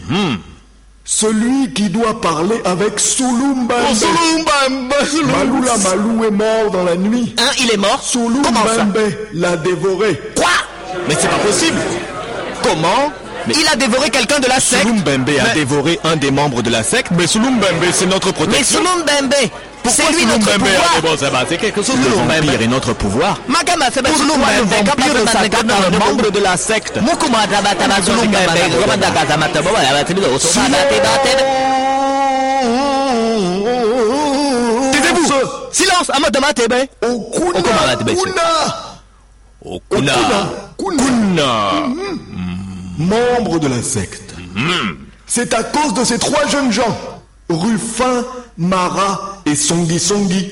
Celui 1.11 1.73
qui 1.73 1.89
doit 1.89 2.21
parler 2.21 2.61
avec 2.65 2.99
Sulumba 2.99 3.73
Malula 5.25 5.77
Malou 5.83 6.23
est 6.23 6.29
mort 6.29 6.69
dans 6.71 6.83
la 6.83 6.95
nuit. 6.95 7.33
Hein, 7.39 7.49
il 7.59 7.71
est 7.71 7.77
mort? 7.77 7.99
Comment 8.13 8.63
ça? 8.67 8.73
Sulumba 8.75 8.99
l'a 9.33 9.57
dévoré. 9.57 10.21
Quoi? 10.35 10.45
Mais 11.07 11.15
c'est 11.19 11.27
pas 11.27 11.37
possible. 11.37 11.79
Comment? 12.61 13.11
Mais 13.47 13.55
Il 13.59 13.67
a 13.67 13.75
dévoré 13.75 14.11
quelqu'un 14.11 14.37
de 14.39 14.47
la 14.47 14.59
secte. 14.59 14.83
Sulumbembe 14.83 15.29
a 15.29 15.43
Mais- 15.47 15.53
dévoré 15.55 15.99
un 16.03 16.15
des 16.15 16.29
membres 16.29 16.61
de 16.61 16.69
la 16.69 16.83
secte, 16.83 17.09
mais 17.17 17.25
Sulumbembe 17.25 17.65
c'est 17.91 18.05
notre 18.05 18.27
Mais 18.27 18.33
protection. 18.33 18.79
Sulumbembe 18.79 19.33
Pourquoi 19.33 19.49
C'est 19.85 20.11
lui 20.13 20.25
notre 20.25 20.51
pouvoir 20.57 21.45
C'est 21.49 21.57
quelque 21.57 21.81
chose 21.81 21.95
de 21.99 22.09
vampire 22.09 22.61
et 22.61 22.67
notre 22.67 22.93
pouvoir. 22.93 23.39
Le 23.47 24.13
Sulumbembe 24.15 24.39
vampire 24.85 25.13
de 25.13 25.27
s'attaque 25.27 25.53
à 25.55 25.87
un 25.87 25.99
membre 25.99 26.29
de 26.31 26.39
la 26.39 26.57
secte 26.57 26.93
Tebe 26.95 27.01
Taisez-vous 34.91 35.33
Silence 35.71 36.09
Amadama 36.11 36.53
Tebe 36.53 36.87
Okuna 37.01 37.59
Okuma 37.59 37.85
va 37.87 37.95
te 37.95 38.03
baisser. 38.03 38.21
Kuna 38.21 39.89
Kuna. 39.89 40.13
Kuna. 40.77 40.95
Kuna. 40.97 41.83
membre 42.99 43.59
de 43.59 43.67
la 43.67 43.81
secte. 43.81 44.35
C'est 45.25 45.53
à 45.53 45.63
cause 45.63 45.93
de 45.93 46.03
ces 46.03 46.17
trois 46.19 46.47
jeunes 46.47 46.71
gens, 46.71 46.97
Ruffin, 47.49 48.23
Mara 48.57 49.37
et 49.45 49.55
Songi 49.55 49.99
Songi, 49.99 50.51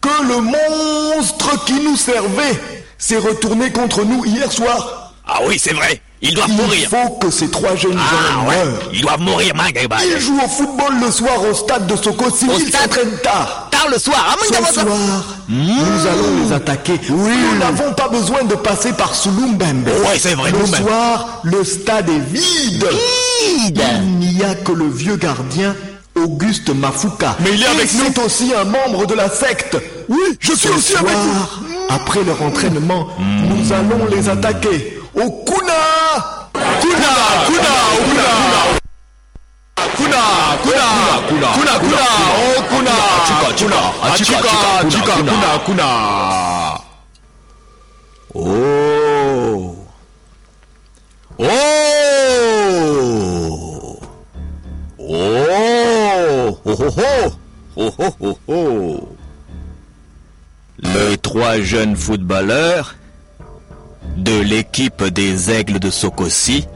que 0.00 0.08
le 0.28 0.40
monstre 0.40 1.64
qui 1.64 1.74
nous 1.74 1.96
servait 1.96 2.58
s'est 2.98 3.18
retourné 3.18 3.70
contre 3.70 4.04
nous 4.04 4.24
hier 4.24 4.50
soir. 4.50 5.12
Ah 5.26 5.38
oui, 5.46 5.58
c'est 5.58 5.72
vrai. 5.74 6.00
Ils 6.24 6.34
doivent 6.34 6.48
Il 6.50 6.56
mourir. 6.56 6.88
faut 6.88 7.14
que 7.16 7.30
ces 7.30 7.48
trois 7.50 7.74
jeunes 7.74 7.98
Ah 7.98 8.42
gens 8.42 8.48
ouais. 8.48 8.64
meurent. 8.64 8.82
Ils 8.92 9.00
doivent 9.02 9.20
mourir, 9.20 9.54
Magaba. 9.56 9.96
Ils 10.04 10.20
jouent 10.20 10.38
au 10.44 10.48
football 10.48 11.00
le 11.04 11.10
soir 11.10 11.42
au 11.48 11.52
stade 11.54 11.86
de 11.86 11.96
Sokosi. 11.96 12.46
Ils 12.58 12.70
s'entraînent 12.72 13.18
tard. 13.22 13.68
Tard 13.70 13.88
le 13.90 13.98
soir 13.98 14.36
Ce 14.40 14.72
soir, 14.72 14.86
nous 15.48 16.06
allons 16.06 16.44
les 16.46 16.52
attaquer. 16.52 17.00
Nous 17.08 17.58
n'avons 17.58 17.92
pas 17.94 18.08
besoin 18.08 18.44
de 18.44 18.54
passer 18.54 18.92
par 18.92 19.14
Sulumbembe. 19.14 19.88
Ouais, 19.88 20.18
c'est 20.18 20.34
vrai, 20.34 20.52
Le 20.52 20.64
soir, 20.66 21.40
le 21.42 21.64
stade 21.64 22.08
est 22.08 22.18
vide. 22.32 22.86
Il 23.68 24.18
n'y 24.20 24.42
a 24.44 24.54
que 24.54 24.72
le 24.72 24.88
vieux 24.88 25.16
gardien 25.16 25.74
Auguste 26.24 26.70
Mafuka. 26.74 27.36
Mais 27.40 27.50
il 27.54 27.62
est 27.62 27.66
avec 27.66 27.92
nous. 27.94 28.04
C'est 28.14 28.22
aussi 28.24 28.52
un 28.54 28.64
membre 28.64 29.06
de 29.06 29.14
la 29.14 29.28
secte. 29.28 29.76
Oui, 30.08 30.18
je 30.40 30.52
suis 30.52 30.68
aussi 30.68 30.94
avec 30.96 31.12
vous. 31.14 31.46
Après 31.88 32.22
leur 32.24 32.40
entraînement, 32.42 33.08
nous 33.18 33.72
allons 33.72 34.06
les 34.10 34.28
attaquer. 34.28 34.98
Au 35.14 35.30
Kuna 35.44 35.72
Kuna, 36.80 37.12
kuna, 37.46 37.74
kuna. 38.06 38.26
Kuna, 39.96 40.22
kuna, 40.62 40.86
kuna, 41.28 41.48
kuna, 41.54 41.72
kuna, 41.78 41.98
oh 41.98 42.62
kuna, 42.70 42.94
chika, 43.26 43.48
chika, 43.56 43.80
chika, 44.16 44.38
chika, 44.38 44.90
chika, 44.90 45.12
kuna, 45.12 45.58
kuna. 45.66 45.86
Oh. 48.34 49.76
Oh. 51.38 52.61
Oh. 56.78 57.32
Oh, 57.76 57.94
oh, 57.98 58.14
oh. 58.20 58.38
Oh, 58.38 58.38
oh. 58.48 59.08
Les 60.78 61.18
trois 61.18 61.60
jeunes 61.60 61.96
footballeurs 61.96 62.94
de 64.16 64.40
l'équipe 64.40 65.04
des 65.04 65.50
Aigles 65.50 65.78
de 65.78 65.90
Sokosi, 65.90 66.66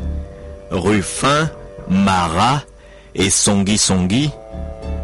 Ruffin, 0.70 1.50
Mara 1.88 2.62
et 3.14 3.30
Songi 3.30 3.78
Songi, 3.78 4.30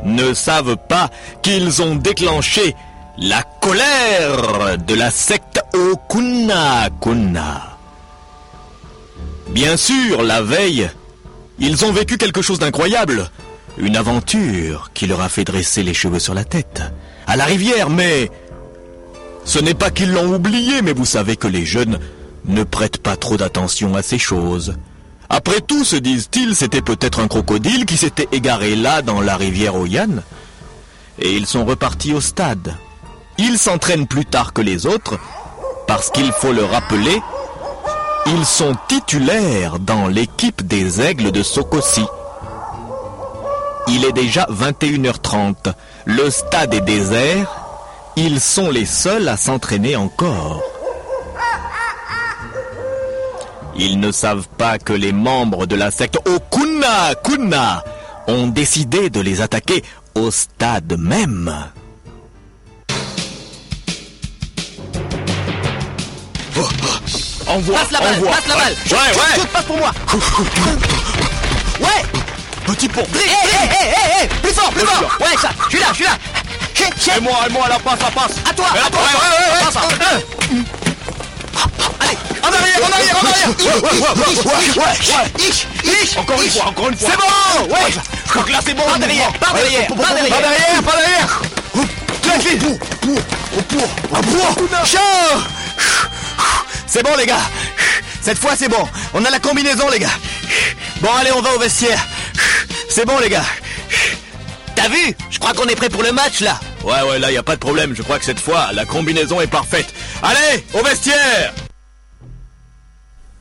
ne 0.04 0.34
savent 0.34 0.76
pas 0.88 1.10
qu'ils 1.42 1.82
ont 1.82 1.94
déclenché 1.94 2.74
la 3.18 3.42
colère 3.60 4.78
de 4.78 4.94
la 4.94 5.10
secte 5.10 5.62
Okuna 5.74 6.88
Kuna. 7.00 7.78
Bien 9.48 9.76
sûr, 9.76 10.22
la 10.22 10.42
veille, 10.42 10.90
ils 11.58 11.84
ont 11.84 11.92
vécu 11.92 12.18
quelque 12.18 12.42
chose 12.42 12.58
d'incroyable. 12.58 13.30
Une 13.78 13.96
aventure 13.96 14.90
qui 14.92 15.06
leur 15.06 15.22
a 15.22 15.28
fait 15.28 15.44
dresser 15.44 15.82
les 15.82 15.94
cheveux 15.94 16.18
sur 16.18 16.34
la 16.34 16.44
tête. 16.44 16.82
À 17.26 17.36
la 17.36 17.44
rivière, 17.44 17.90
mais... 17.90 18.30
Ce 19.44 19.58
n'est 19.58 19.74
pas 19.74 19.90
qu'ils 19.90 20.12
l'ont 20.12 20.34
oublié, 20.34 20.82
mais 20.82 20.92
vous 20.92 21.04
savez 21.04 21.36
que 21.36 21.48
les 21.48 21.64
jeunes 21.64 21.98
ne 22.44 22.62
prêtent 22.62 23.02
pas 23.02 23.16
trop 23.16 23.36
d'attention 23.36 23.94
à 23.96 24.02
ces 24.02 24.18
choses. 24.18 24.74
Après 25.28 25.60
tout, 25.60 25.84
se 25.84 25.96
disent-ils, 25.96 26.54
c'était 26.54 26.82
peut-être 26.82 27.20
un 27.20 27.28
crocodile 27.28 27.86
qui 27.86 27.96
s'était 27.96 28.28
égaré 28.32 28.76
là 28.76 29.02
dans 29.02 29.20
la 29.20 29.36
rivière 29.36 29.74
Oyan. 29.74 30.22
Et 31.18 31.32
ils 31.32 31.46
sont 31.46 31.64
repartis 31.64 32.12
au 32.12 32.20
stade. 32.20 32.74
Ils 33.38 33.58
s'entraînent 33.58 34.06
plus 34.06 34.26
tard 34.26 34.52
que 34.52 34.60
les 34.60 34.86
autres, 34.86 35.18
parce 35.86 36.10
qu'il 36.10 36.30
faut 36.32 36.52
le 36.52 36.64
rappeler, 36.64 37.20
ils 38.26 38.44
sont 38.44 38.76
titulaires 38.88 39.78
dans 39.78 40.06
l'équipe 40.06 40.66
des 40.66 41.00
aigles 41.00 41.32
de 41.32 41.42
Sokosi. 41.42 42.04
Il 43.88 44.04
est 44.04 44.12
déjà 44.12 44.46
21h30. 44.50 45.72
Le 46.06 46.30
stade 46.30 46.74
est 46.74 46.80
désert. 46.80 47.46
Ils 48.16 48.40
sont 48.40 48.70
les 48.70 48.86
seuls 48.86 49.28
à 49.28 49.36
s'entraîner 49.36 49.96
encore. 49.96 50.60
Ils 53.74 53.98
ne 53.98 54.12
savent 54.12 54.48
pas 54.58 54.78
que 54.78 54.92
les 54.92 55.12
membres 55.12 55.66
de 55.66 55.76
la 55.76 55.90
secte 55.90 56.18
Okuna 56.28 57.14
Kuna 57.24 57.82
ont 58.28 58.46
décidé 58.46 59.08
de 59.08 59.20
les 59.20 59.40
attaquer 59.40 59.82
au 60.14 60.30
stade 60.30 60.94
même. 60.98 61.52
Envoie, 67.48 67.78
Passe 67.80 67.90
la 67.92 68.00
balle, 68.00 68.14
envoie. 68.16 68.30
passe 68.30 68.46
la 68.48 68.54
balle. 68.56 68.74
Ouais, 68.90 68.96
ouais. 68.96 69.34
Shoot, 69.40 69.48
passe 69.48 69.64
pour 69.64 69.76
moi. 69.76 69.90
Ouais. 71.80 72.21
Petit 72.66 72.88
pont. 72.88 73.02
Hé, 73.14 73.18
hé, 73.18 73.22
hé, 73.22 74.22
hé, 74.22 74.24
hé, 74.24 74.28
plus 74.42 74.52
fort, 74.52 74.70
plus 74.70 74.86
fort. 74.86 75.16
Ouais, 75.20 75.36
ça. 75.40 75.50
Je 75.64 75.68
suis 75.70 75.80
là, 75.80 75.86
je 75.90 75.94
suis 75.96 76.04
là. 76.04 76.16
Et 77.16 77.20
moi, 77.20 77.40
et 77.46 77.52
moi, 77.52 77.68
la 77.68 77.78
passe, 77.78 77.98
la 78.00 78.10
passe. 78.10 78.32
À 78.48 78.54
toi, 78.54 78.66
à 78.68 78.90
toi. 78.90 79.00
ouais, 79.00 79.06
ouais, 79.28 79.52
ouais, 79.52 79.62
hein. 79.70 80.20
Allez, 82.00 82.16
En 82.42 82.46
arrière, 82.52 82.80
en 82.82 82.92
arrière, 82.92 83.16
en 83.22 83.26
arrière. 83.26 83.48
Ouais, 83.48 83.64
ouais, 83.64 83.90
ouais, 85.84 86.18
Encore 86.18 86.42
une 86.42 86.50
fois, 86.50 86.64
encore 86.66 86.88
une 86.88 86.96
fois. 86.96 87.08
C'est 87.10 87.16
bon, 87.16 87.74
ouais. 87.74 87.92
Je 88.24 88.30
crois 88.30 88.42
que 88.44 88.52
là, 88.52 88.58
c'est 88.64 88.74
bon. 88.74 88.82
Pas 88.84 88.98
derrière, 88.98 89.32
pas 89.34 89.52
derrière, 89.52 89.86
pas 89.88 89.94
Pas 89.94 90.14
derrière. 90.14 90.38
derrière, 90.40 90.82
pas 90.82 90.96
derrière. 90.96 91.40
Tranquille. 92.22 92.78
Chaud. 94.84 95.40
C'est 96.86 97.02
bon, 97.02 97.16
les 97.16 97.26
gars. 97.26 97.36
Cette 98.20 98.38
fois, 98.38 98.52
c'est 98.56 98.68
bon. 98.68 98.88
On 99.14 99.24
a 99.24 99.30
la 99.30 99.38
combinaison, 99.38 99.88
les 99.90 99.98
gars. 99.98 100.08
Bon, 101.00 101.10
allez, 101.18 101.32
on 101.32 101.42
va 101.42 101.54
au 101.54 101.58
vestiaire. 101.58 101.98
C'est 102.94 103.06
bon, 103.06 103.18
les 103.20 103.30
gars. 103.30 103.42
T'as 104.76 104.86
vu? 104.86 105.16
Je 105.30 105.38
crois 105.38 105.54
qu'on 105.54 105.64
est 105.64 105.74
prêt 105.74 105.88
pour 105.88 106.02
le 106.02 106.12
match 106.12 106.40
là. 106.40 106.60
Ouais, 106.84 107.00
ouais, 107.08 107.18
là, 107.18 107.32
y 107.32 107.38
a 107.38 107.42
pas 107.42 107.54
de 107.54 107.60
problème. 107.60 107.94
Je 107.96 108.02
crois 108.02 108.18
que 108.18 108.24
cette 108.26 108.38
fois, 108.38 108.70
la 108.74 108.84
combinaison 108.84 109.40
est 109.40 109.46
parfaite. 109.46 109.86
Allez, 110.22 110.62
au 110.74 110.84
vestiaire 110.84 111.54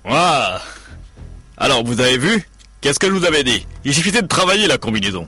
Waouh 0.06 0.58
Alors, 1.58 1.84
vous 1.84 2.00
avez 2.00 2.18
vu? 2.18 2.48
Qu'est-ce 2.80 2.98
que 2.98 3.08
je 3.08 3.12
vous 3.12 3.26
avais 3.26 3.44
dit? 3.44 3.68
Il 3.84 3.94
suffisait 3.94 4.22
de 4.22 4.28
travailler 4.28 4.68
la 4.68 4.78
combinaison. 4.78 5.28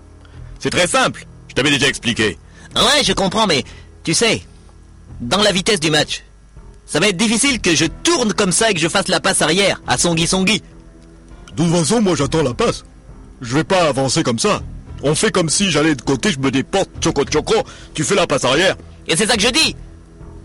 C'est 0.57 0.69
très 0.69 0.87
simple. 0.87 1.25
Je 1.49 1.55
t'avais 1.55 1.71
déjà 1.71 1.89
expliqué. 1.89 2.37
Ouais, 2.77 3.03
je 3.03 3.11
comprends, 3.11 3.45
mais 3.45 3.65
tu 4.05 4.13
sais, 4.13 4.41
dans 5.19 5.41
la 5.41 5.51
vitesse 5.51 5.81
du 5.81 5.91
match, 5.91 6.23
ça 6.85 7.01
va 7.01 7.09
être 7.09 7.17
difficile 7.17 7.59
que 7.59 7.75
je 7.75 7.85
tourne 7.85 8.31
comme 8.31 8.53
ça 8.53 8.71
et 8.71 8.73
que 8.73 8.79
je 8.79 8.87
fasse 8.87 9.09
la 9.09 9.19
passe 9.19 9.41
arrière 9.41 9.81
à 9.85 9.97
Songi 9.97 10.27
Songi. 10.27 10.63
De 11.57 11.63
toute 11.63 11.75
façon, 11.75 12.01
moi 12.01 12.15
j'attends 12.15 12.41
la 12.41 12.53
passe. 12.53 12.85
Je 13.43 13.55
vais 13.55 13.63
pas 13.63 13.83
avancer 13.87 14.23
comme 14.23 14.39
ça. 14.39 14.61
On 15.03 15.15
fait 15.15 15.31
comme 15.31 15.49
si 15.49 15.69
j'allais 15.69 15.95
de 15.95 16.01
côté, 16.01 16.31
je 16.31 16.39
me 16.39 16.49
déporte, 16.49 16.89
choco 17.03 17.23
choco, 17.31 17.55
tu 17.93 18.03
fais 18.03 18.15
la 18.15 18.25
passe 18.25 18.45
arrière. 18.45 18.75
Et 19.07 19.17
c'est 19.17 19.27
ça 19.27 19.35
que 19.35 19.41
je 19.41 19.49
dis. 19.49 19.75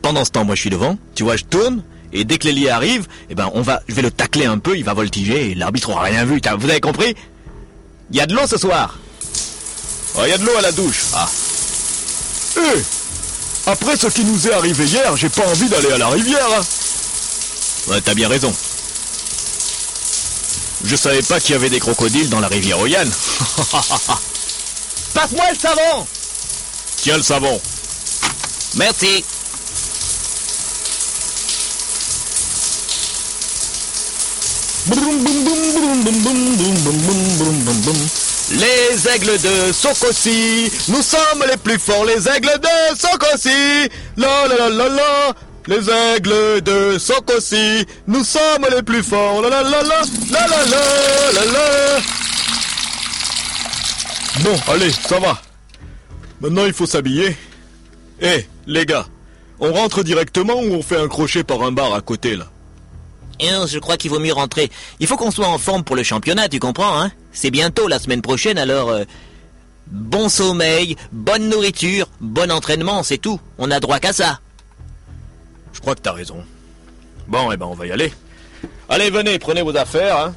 Pendant 0.03 0.25
ce 0.25 0.31
temps, 0.31 0.45
moi 0.45 0.57
je 0.57 0.61
suis 0.63 0.71
devant, 0.71 0.99
tu 1.15 1.23
vois, 1.23 1.37
je 1.37 1.45
tourne, 1.45 1.83
et 2.13 2.25
dès 2.25 2.39
que 2.39 2.45
l'ailier 2.47 2.69
arrive, 2.71 3.07
eh 3.31 3.35
ben 3.37 3.51
on 3.55 3.63
va, 3.63 3.81
je 3.89 3.95
vais 3.95 4.03
le 4.03 4.11
tacler 4.11 4.47
un 4.47 4.59
peu, 4.59 4.77
il 4.77 4.85
va 4.85 4.95
voltiger, 4.95 5.51
et 5.51 5.55
l'arbitre 5.55 5.91
aura 5.91 6.03
rien 6.03 6.25
vu, 6.25 6.41
vous 6.59 6.71
avez 6.71 6.81
compris? 6.81 7.15
Il 8.11 8.17
y 8.17 8.21
a 8.21 8.27
de 8.27 8.35
l'eau 8.35 8.47
ce 8.49 8.57
soir 8.59 8.99
Oh, 10.17 10.25
y 10.27 10.33
a 10.33 10.39
de 10.39 10.45
l'eau 10.45 10.57
à 10.59 10.63
la 10.63 10.73
douche. 10.73 11.05
Ah, 11.15 11.29
Hé 12.57 12.83
Après 13.67 13.97
ce 13.97 14.09
qui 14.09 14.25
nous 14.25 14.49
est 14.49 14.53
arrivé 14.53 14.85
hier, 14.87 15.17
j'ai 15.17 15.29
pas 15.29 15.47
envie 15.47 15.69
d'aller 15.69 15.93
à 15.93 15.99
la 15.99 16.09
rivière. 16.09 16.49
hein. 16.59 16.63
Ouais, 17.89 18.01
t'as 18.01 18.15
bien 18.15 18.29
raison. 18.29 18.53
Je 20.85 20.97
savais 20.97 21.23
pas 21.23 21.41
qu'il 21.41 21.53
y 21.53 21.55
avait 21.55 21.71
des 21.71 21.81
crocodiles 21.81 22.31
dans 22.31 22.41
la 22.41 22.49
rivière 22.49 22.79
Oyan. 22.81 23.05
Passe-moi 25.15 25.45
le 25.51 25.59
savon. 25.59 26.07
Tiens 26.97 27.17
le 27.17 27.23
savon. 27.23 27.61
Merci. 28.77 29.25
Les 38.51 39.09
aigles 39.09 39.39
de 39.39 39.73
Sokosi, 39.73 40.73
nous 40.89 41.03
sommes 41.03 41.45
les 41.51 41.57
plus 41.59 41.79
forts, 41.79 42.05
les 42.07 42.27
aigles 42.29 42.59
de 42.61 42.97
Sokosi. 42.97 43.91
La 44.17 44.49
la 44.49 44.57
la 44.57 44.69
la 44.71 44.89
la. 44.89 45.35
Les 45.69 45.91
aigles 45.91 46.63
de 46.63 46.97
Sokosi, 46.99 47.85
nous 48.07 48.25
sommes 48.25 48.67
les 48.75 48.83
plus 48.83 49.03
forts. 49.03 49.43
La 49.43 49.51
la 49.51 49.63
la 49.63 49.83
la 49.83 50.01
la 50.31 50.47
la 50.49 50.65
la 50.65 51.33
la 51.35 51.53
la. 51.53 52.01
Bon, 54.41 54.73
allez, 54.73 54.91
ça 54.91 55.21
va. 55.21 55.39
Maintenant, 56.41 56.65
il 56.65 56.73
faut 56.73 56.87
s'habiller. 56.87 57.37
Eh, 58.23 58.47
les 58.67 58.87
gars, 58.87 59.05
on 59.61 59.71
rentre 59.75 60.03
directement 60.03 60.55
ou 60.55 60.73
on 60.73 60.83
fait 60.83 60.97
un 60.97 61.07
crochet 61.07 61.45
par 61.45 61.63
un 61.63 61.71
bar 61.71 61.93
à 61.93 62.01
côté, 62.01 62.35
là? 62.35 62.47
Eh 63.39 63.51
je 63.67 63.79
crois 63.79 63.99
qu'il 63.99 64.11
vaut 64.11 64.21
mieux 64.21 64.33
rentrer. 64.33 64.71
Il 65.01 65.07
faut 65.07 65.19
qu'on 65.19 65.31
soit 65.31 65.49
en 65.49 65.59
forme 65.59 65.85
pour 65.85 65.97
le 65.97 66.03
championnat, 66.03 66.49
tu 66.49 66.61
comprends, 66.61 66.99
hein? 66.99 67.13
C'est 67.33 67.51
bientôt 67.51 67.89
la 67.89 67.99
semaine 67.99 68.23
prochaine, 68.23 68.57
alors... 68.57 68.89
euh, 68.89 69.05
bon 69.91 70.31
sommeil, 70.31 70.97
bonne 71.13 71.51
nourriture, 71.51 72.09
bon 72.21 72.51
entraînement, 72.51 73.03
c'est 73.03 73.19
tout. 73.19 73.39
On 73.59 73.71
a 73.71 73.81
droit 73.81 73.99
qu'à 73.99 74.15
ça. 74.15 74.41
Je 75.73 75.81
crois 75.81 75.95
que 75.95 76.01
t'as 76.01 76.13
raison. 76.13 76.45
Bon, 77.27 77.51
eh 77.53 77.57
ben, 77.57 77.67
on 77.67 77.75
va 77.75 77.87
y 77.87 77.93
aller. 77.93 78.13
Allez, 78.89 79.11
venez, 79.11 79.39
prenez 79.39 79.63
vos 79.63 79.77
affaires, 79.77 80.17
hein. 80.19 80.35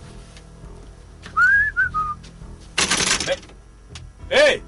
Hé 3.28 4.36
Hé 4.36 4.64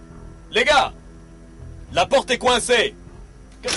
Les 0.52 0.64
gars 0.66 0.94
La 1.94 2.06
porte 2.06 2.32
est 2.32 2.38
coincée 2.38 2.96
Qu'est- 3.62 3.70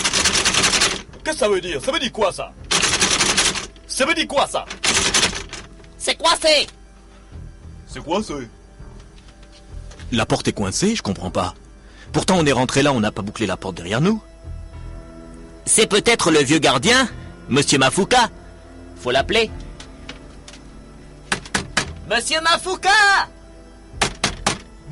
Qu'est-ce 1.23 1.33
que 1.33 1.37
ça 1.37 1.49
veut 1.49 1.61
dire? 1.61 1.83
Ça 1.83 1.91
veut 1.91 1.99
dire 1.99 2.11
quoi, 2.11 2.31
ça? 2.31 2.51
Ça 3.87 4.05
veut 4.05 4.13
dire 4.13 4.27
quoi, 4.27 4.47
ça? 4.47 4.65
C'est 5.97 6.15
quoi 6.17 6.31
c'est? 6.41 6.67
C'est? 7.87 8.47
La 10.11 10.25
porte 10.25 10.47
est 10.47 10.53
coincée, 10.53 10.95
je 10.95 11.01
comprends 11.01 11.31
pas. 11.31 11.53
Pourtant 12.13 12.37
on 12.37 12.45
est 12.45 12.51
rentré 12.53 12.81
là, 12.81 12.93
on 12.93 12.99
n'a 13.01 13.11
pas 13.11 13.21
bouclé 13.21 13.45
la 13.45 13.57
porte 13.57 13.75
derrière 13.75 13.99
nous. 13.99 14.21
C'est 15.67 15.87
peut-être 15.87 16.31
le 16.31 16.39
vieux 16.39 16.59
gardien, 16.59 17.09
Monsieur 17.49 17.77
Mafuka. 17.77 18.29
Faut 18.95 19.11
l'appeler. 19.11 19.51
Monsieur 22.09 22.39
Mafuka 22.39 22.89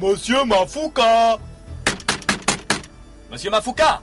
Monsieur 0.02 0.44
Mafuka 0.44 1.40
Monsieur 3.32 3.50
Mafuka 3.50 4.02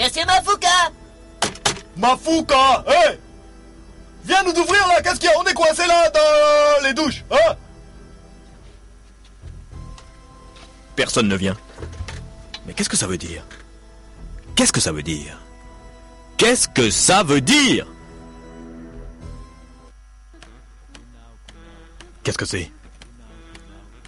Monsieur 0.00 0.24
Mafuka 0.24 0.68
Mafuka 1.98 2.84
Hé! 2.88 3.20
Viens 4.24 4.42
nous 4.42 4.58
ouvrir 4.58 4.88
là, 4.88 5.02
qu'est-ce 5.02 5.20
qu'il 5.20 5.28
y 5.28 5.32
a? 5.32 5.38
On 5.38 5.44
est 5.44 5.52
coincé 5.52 5.86
là 5.86 6.10
dans 6.10 6.84
les 6.86 6.94
douches, 6.94 7.24
hein? 7.30 7.54
Personne 10.96 11.28
ne 11.28 11.36
vient. 11.36 11.56
Mais 12.66 12.72
qu'est-ce 12.72 12.88
que 12.88 12.96
ça 12.96 13.06
veut 13.06 13.18
dire? 13.18 13.44
Qu'est-ce 14.56 14.72
que 14.72 14.80
ça 14.80 14.90
veut 14.92 15.02
dire 15.02 15.38
Qu'est-ce 16.38 16.66
que 16.68 16.90
ça 16.90 17.22
veut 17.22 17.40
dire 17.40 17.86
Qu'est-ce 22.22 22.38
que 22.38 22.44
c'est 22.46 22.70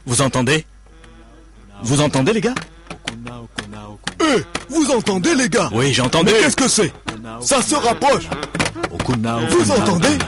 Vous 0.07 0.23
entendez 0.23 0.65
Vous 1.83 2.01
entendez 2.01 2.33
les 2.33 2.41
gars 2.41 2.55
Eh, 4.21 4.43
vous 4.69 4.91
entendez, 4.91 5.35
les 5.35 5.49
gars 5.49 5.71
Oui, 5.73 5.93
j'ai 5.93 6.03
entendu. 6.03 6.33
Mais 6.33 6.41
qu'est-ce 6.41 6.57
que 6.57 6.69
c'est 6.69 6.93
Ça 7.41 7.63
se 7.63 7.75
rapproche 7.77 8.25
Vous 8.91 9.71
entendez 9.71 10.19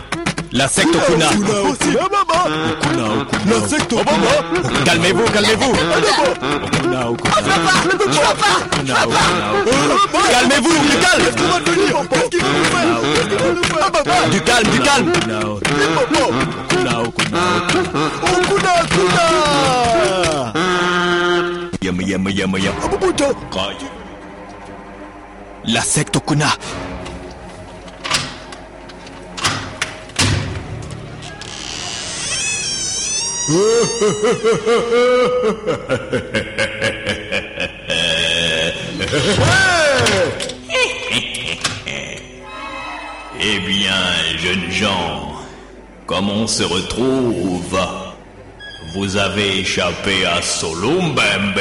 La 0.53 0.69
secte 0.69 0.95
Okuna. 0.95 1.31
Okuna, 1.31 2.09
le 3.47 3.69
secto 3.69 3.97
Calmez-vous, 4.85 5.25
calmez-vous. 5.25 5.73
Calmez-vous, 10.31 10.79
du 10.79 10.97
calme. 11.01 11.25
Du 14.31 14.41
calme, 14.41 14.69
du 14.69 14.81
calme. 14.81 15.13
La 25.65 25.83
secte 25.83 26.19
Kuna. 26.27 26.47
Eh 43.43 43.59
bien, 43.61 43.93
jeunes 44.39 44.71
gens, 44.71 45.33
comme 46.07 46.31
on 46.31 46.47
se 46.47 46.63
retrouve? 46.63 47.77
Vous 48.95 49.17
avez 49.17 49.59
échappé 49.61 50.27
à 50.27 50.41
Solumbembe. 50.43 51.61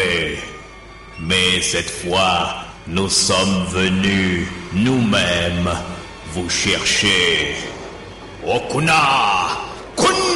Mais 1.22 1.62
cette 1.62 1.90
fois, 1.90 2.56
nous 2.88 3.10
sommes 3.10 3.66
venus 3.72 4.48
nous-mêmes 4.74 5.72
vous 6.34 6.50
chercher. 6.50 7.56
Okuna 8.46 9.58
Kuna 9.96 10.29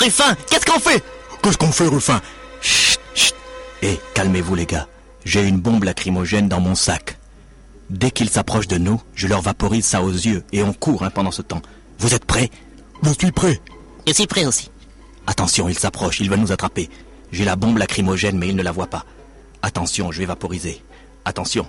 Ruffin, 0.00 0.34
qu'est-ce 0.48 0.66
qu'on 0.66 0.80
fait? 0.80 1.04
Qu'est-ce 1.42 1.58
qu'on 1.58 1.72
fait, 1.72 1.86
Ruffin? 1.86 2.20
Chut, 2.60 2.98
chut. 3.14 3.34
Eh, 3.82 4.00
calmez-vous 4.14 4.54
les 4.54 4.66
gars. 4.66 4.88
J'ai 5.24 5.46
une 5.46 5.60
bombe 5.60 5.84
lacrymogène 5.84 6.48
dans 6.48 6.60
mon 6.60 6.74
sac. 6.74 7.18
Dès 7.90 8.10
qu'ils 8.10 8.30
s'approchent 8.30 8.68
de 8.68 8.78
nous, 8.78 9.00
je 9.14 9.26
leur 9.26 9.42
vaporise 9.42 9.84
ça 9.84 10.02
aux 10.02 10.10
yeux 10.10 10.42
et 10.52 10.62
on 10.62 10.72
court 10.72 11.02
hein, 11.02 11.10
pendant 11.10 11.30
ce 11.30 11.42
temps. 11.42 11.60
Vous 11.98 12.14
êtes 12.14 12.24
prêts? 12.24 12.50
Je 13.02 13.10
suis 13.10 13.32
prêt. 13.32 13.60
Je 14.06 14.12
suis 14.12 14.26
prêt 14.26 14.46
aussi. 14.46 14.70
Attention, 15.26 15.68
ils 15.68 15.78
s'approchent, 15.78 16.20
ils 16.20 16.30
veulent 16.30 16.40
nous 16.40 16.52
attraper. 16.52 16.88
J'ai 17.32 17.44
la 17.44 17.56
bombe 17.56 17.78
lacrymogène 17.78 18.38
mais 18.38 18.48
ils 18.48 18.56
ne 18.56 18.62
la 18.62 18.72
voient 18.72 18.86
pas. 18.86 19.04
Attention, 19.62 20.10
je 20.10 20.18
vais 20.18 20.26
vaporiser. 20.26 20.82
Attention. 21.24 21.66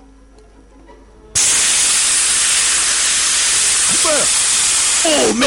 Oh, 5.04 5.08
mais 5.36 5.46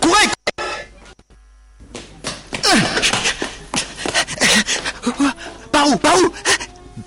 Courez. 0.00 0.28
Par 5.70 5.88
où? 5.88 5.96
Par 5.96 6.16
où? 6.16 6.32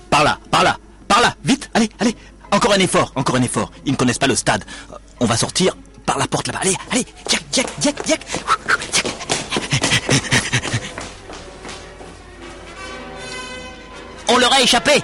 Par 0.09 0.23
là, 0.23 0.38
par 0.51 0.63
là, 0.63 0.78
par 1.07 1.21
là, 1.21 1.36
vite, 1.43 1.69
allez, 1.73 1.89
allez. 1.99 2.15
Encore 2.51 2.73
un 2.73 2.80
effort, 2.80 3.11
encore 3.15 3.36
un 3.36 3.41
effort. 3.41 3.71
Ils 3.86 3.91
ne 3.91 3.97
connaissent 3.97 4.19
pas 4.19 4.28
le 4.28 4.36
stade. 4.36 4.63
On 5.19 5.26
va 5.26 5.36
sortir 5.36 5.76
par 6.06 6.18
la 6.18 6.28
porte 6.28 6.47
là-bas. 6.47 6.60
Allez, 6.62 6.76
allez, 6.91 7.06
Jack, 7.30 7.43
Jack, 7.51 7.68
Jack, 7.82 7.95
Jack. 8.08 8.22
On 14.28 14.38
leur 14.38 14.51
a 14.53 14.62
échappé 14.62 15.03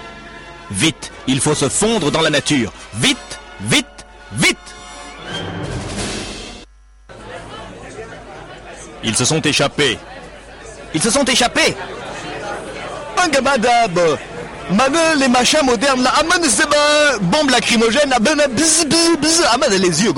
Vite, 0.70 1.12
il 1.26 1.40
faut 1.40 1.54
se 1.54 1.68
fondre 1.68 2.10
dans 2.10 2.22
la 2.22 2.30
nature. 2.30 2.72
Vite, 2.94 3.38
vite, 3.60 3.86
vite. 4.32 4.56
Ils 9.04 9.16
se 9.16 9.24
sont 9.24 9.40
échappés. 9.40 9.98
Ils 10.94 11.02
se 11.02 11.10
sont 11.10 11.24
échappés 11.24 11.74
Un 13.18 13.28
gamadab 13.28 14.18
Les 15.18 15.28
machins 15.28 15.64
modernes 15.64 16.02
là, 16.02 16.10
amène 16.20 16.48
ces 16.48 16.64
ba- 16.64 17.18
bombes 17.20 17.50
lacrymogènes, 17.50 18.12
amène 18.12 18.42
bzz 18.54 18.86
bzz 18.86 19.16
bzz, 19.20 19.42
amène 19.52 19.80
les 19.80 20.02
yeux. 20.04 20.12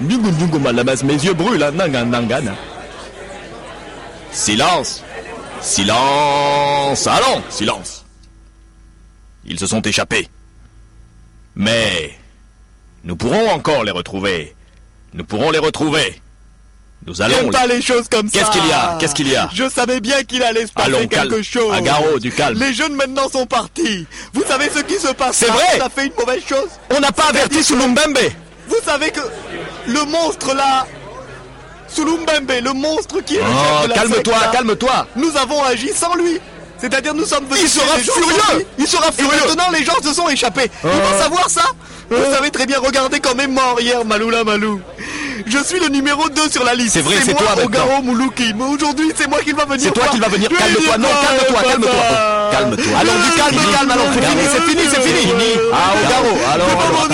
Dungu 0.00 0.30
dungu 0.32 0.58
malamas, 0.58 1.02
mes 1.04 1.14
yeux 1.14 1.34
brûlent, 1.34 1.62
hein, 1.62 1.70
nangan 1.72 2.06
nangan. 2.06 2.54
Silence. 4.32 5.02
Silence. 5.60 7.06
Allons. 7.06 7.42
Silence. 7.50 8.04
Ils 9.44 9.58
se 9.60 9.66
sont 9.66 9.82
échappés. 9.82 10.28
Mais 11.54 12.18
nous 13.04 13.16
pourrons 13.16 13.50
encore 13.50 13.84
les 13.84 13.90
retrouver. 13.92 14.54
Nous 15.12 15.24
pourrons 15.24 15.50
les 15.50 15.58
retrouver. 15.58 16.21
Nous 17.06 17.20
allons... 17.20 17.50
Pas 17.50 17.66
les 17.66 17.82
choses 17.82 18.04
comme 18.10 18.28
ça. 18.28 18.38
Qu'est-ce 18.38 18.50
qu'il 18.52 18.66
y 18.66 18.72
a? 18.72 18.96
Qu'est-ce 19.00 19.14
qu'il 19.14 19.28
y 19.28 19.36
a? 19.36 19.48
Je 19.52 19.68
savais 19.68 20.00
bien 20.00 20.22
qu'il 20.22 20.42
allait 20.42 20.66
se 20.66 20.72
passer 20.72 20.88
Allons, 20.88 21.08
quelque 21.08 21.28
calme. 21.30 21.42
chose. 21.42 21.74
Agaro, 21.74 22.18
du 22.18 22.30
calme. 22.30 22.58
Les 22.58 22.72
jeunes 22.72 22.94
maintenant 22.94 23.28
sont 23.28 23.46
partis. 23.46 24.06
Vous 24.32 24.44
savez 24.46 24.70
ce 24.74 24.80
qui 24.80 24.94
se 24.94 25.08
passe 25.12 25.36
C'est 25.38 25.46
vrai. 25.50 25.78
Ça 25.78 25.88
fait 25.88 26.06
une 26.06 26.12
mauvaise 26.18 26.42
chose. 26.48 26.68
On 26.94 27.00
n'a 27.00 27.10
pas 27.12 27.24
averti 27.30 27.62
Sulumbembe 27.64 28.18
Vous 28.68 28.76
savez 28.84 29.10
que 29.10 29.20
le 29.86 30.04
monstre 30.04 30.54
là, 30.54 30.86
Sulumbembe, 31.88 32.52
le 32.62 32.72
monstre 32.72 33.20
qui 33.20 33.36
est 33.36 33.40
le 33.40 33.44
Oh, 33.46 33.86
de 33.88 33.92
calme-toi, 33.92 34.38
calme-toi 34.52 35.06
Nous 35.16 35.36
avons 35.36 35.62
agi 35.64 35.90
sans 35.94 36.14
lui. 36.14 36.38
C'est-à-dire 36.78 37.14
nous 37.14 37.26
sommes 37.26 37.44
venus. 37.46 37.62
Il 37.62 37.68
sera 37.68 37.96
furieux. 37.98 38.66
Il 38.78 38.86
sera 38.86 39.08
Et 39.08 39.12
furieux. 39.12 39.40
Oh. 39.44 39.48
maintenant 39.48 39.70
les 39.72 39.84
gens 39.84 40.00
se 40.02 40.12
sont 40.14 40.28
échappés. 40.28 40.70
Vous 40.82 40.88
pas 40.88 41.18
savoir 41.18 41.50
ça 41.50 41.62
Vous 42.10 42.32
savez 42.32 42.50
très 42.50 42.66
bien, 42.66 42.78
regardez 42.80 43.20
comme 43.20 43.40
est 43.40 43.46
mort 43.46 43.80
hier 43.80 44.04
Maloula 44.04 44.42
Malou. 44.44 44.80
Je 45.46 45.58
suis 45.64 45.80
le 45.80 45.88
numéro 45.88 46.28
2 46.28 46.48
sur 46.50 46.64
la 46.64 46.74
liste. 46.74 46.94
C'est 46.94 47.00
vrai, 47.00 47.16
c'est 47.24 47.34
toi. 47.34 47.54
Ogaro 47.64 48.02
Moulouki. 48.02 48.52
Mais 48.54 48.64
aujourd'hui, 48.64 49.12
c'est 49.14 49.28
moi 49.28 49.40
qui 49.40 49.52
va 49.52 49.64
venir. 49.64 49.80
C'est 49.80 49.92
toi 49.92 50.08
qui 50.08 50.18
va 50.18 50.28
venir. 50.28 50.48
Calme-toi, 50.48 50.98
non, 50.98 51.08
calme-toi, 51.08 51.62
calme-toi. 51.62 51.90
Calme-toi. 52.52 52.84
Du 52.84 53.36
calme, 53.36 53.60
calme, 53.72 53.90
allons, 53.90 54.10
c'est 54.14 54.24
fini, 54.24 54.42
c'est 54.52 54.62
fini, 54.62 54.82
c'est 54.90 55.00
fini. 55.00 55.32
Ah, 55.72 55.94
Ogaro, 56.04 56.36
alors, 56.52 56.68
alors, 56.68 57.08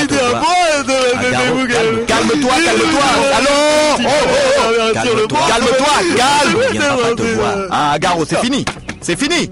calme-toi, 2.07 2.55
calme-toi. 2.65 3.03
Allons 3.37 3.69
Oh, 4.01 4.05
oh, 4.05 4.11
oh. 4.11 4.95
Calme-toi, 4.95 5.39
Calme-toi, 5.49 5.95
calme. 6.17 7.69
Ah, 7.71 7.93
Agaro, 7.93 8.25
c'est 8.25 8.39
fini 8.41 8.65
C'est 9.01 9.19
fini 9.19 9.51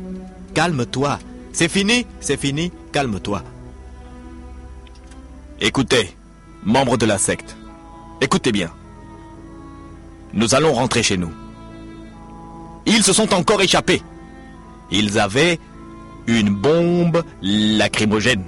Calme-toi. 0.55 1.19
C'est 1.53 1.69
fini, 1.71 2.07
c'est 2.21 2.39
fini, 2.39 2.71
calme-toi. 2.93 3.43
Écoutez, 5.61 6.15
membres 6.65 6.97
de 6.99 7.07
la 7.07 7.17
secte, 7.19 7.56
écoutez 8.21 8.53
bien. 8.53 8.71
Nous 10.33 10.55
allons 10.55 10.73
rentrer 10.73 11.03
chez 11.03 11.17
nous. 11.17 11.33
Ils 12.87 13.03
se 13.03 13.13
sont 13.13 13.33
encore 13.35 13.63
échappés. 13.63 14.03
Ils 14.91 15.19
avaient 15.19 15.59
une 16.27 16.51
bombe 16.51 17.23
lacrymogène. 17.43 18.45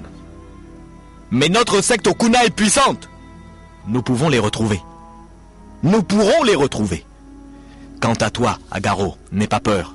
Mais 1.31 1.49
notre 1.49 1.81
secte 1.83 2.07
Okuna 2.07 2.45
est 2.45 2.51
puissante. 2.51 3.09
Nous 3.87 4.03
pouvons 4.03 4.29
les 4.29 4.39
retrouver. 4.39 4.81
Nous 5.83 6.03
pourrons 6.03 6.43
les 6.45 6.55
retrouver. 6.55 7.05
Quant 8.01 8.14
à 8.14 8.31
toi, 8.31 8.59
Agaro, 8.71 9.16
n'aie 9.33 9.47
pas 9.47 9.61
peur. 9.61 9.95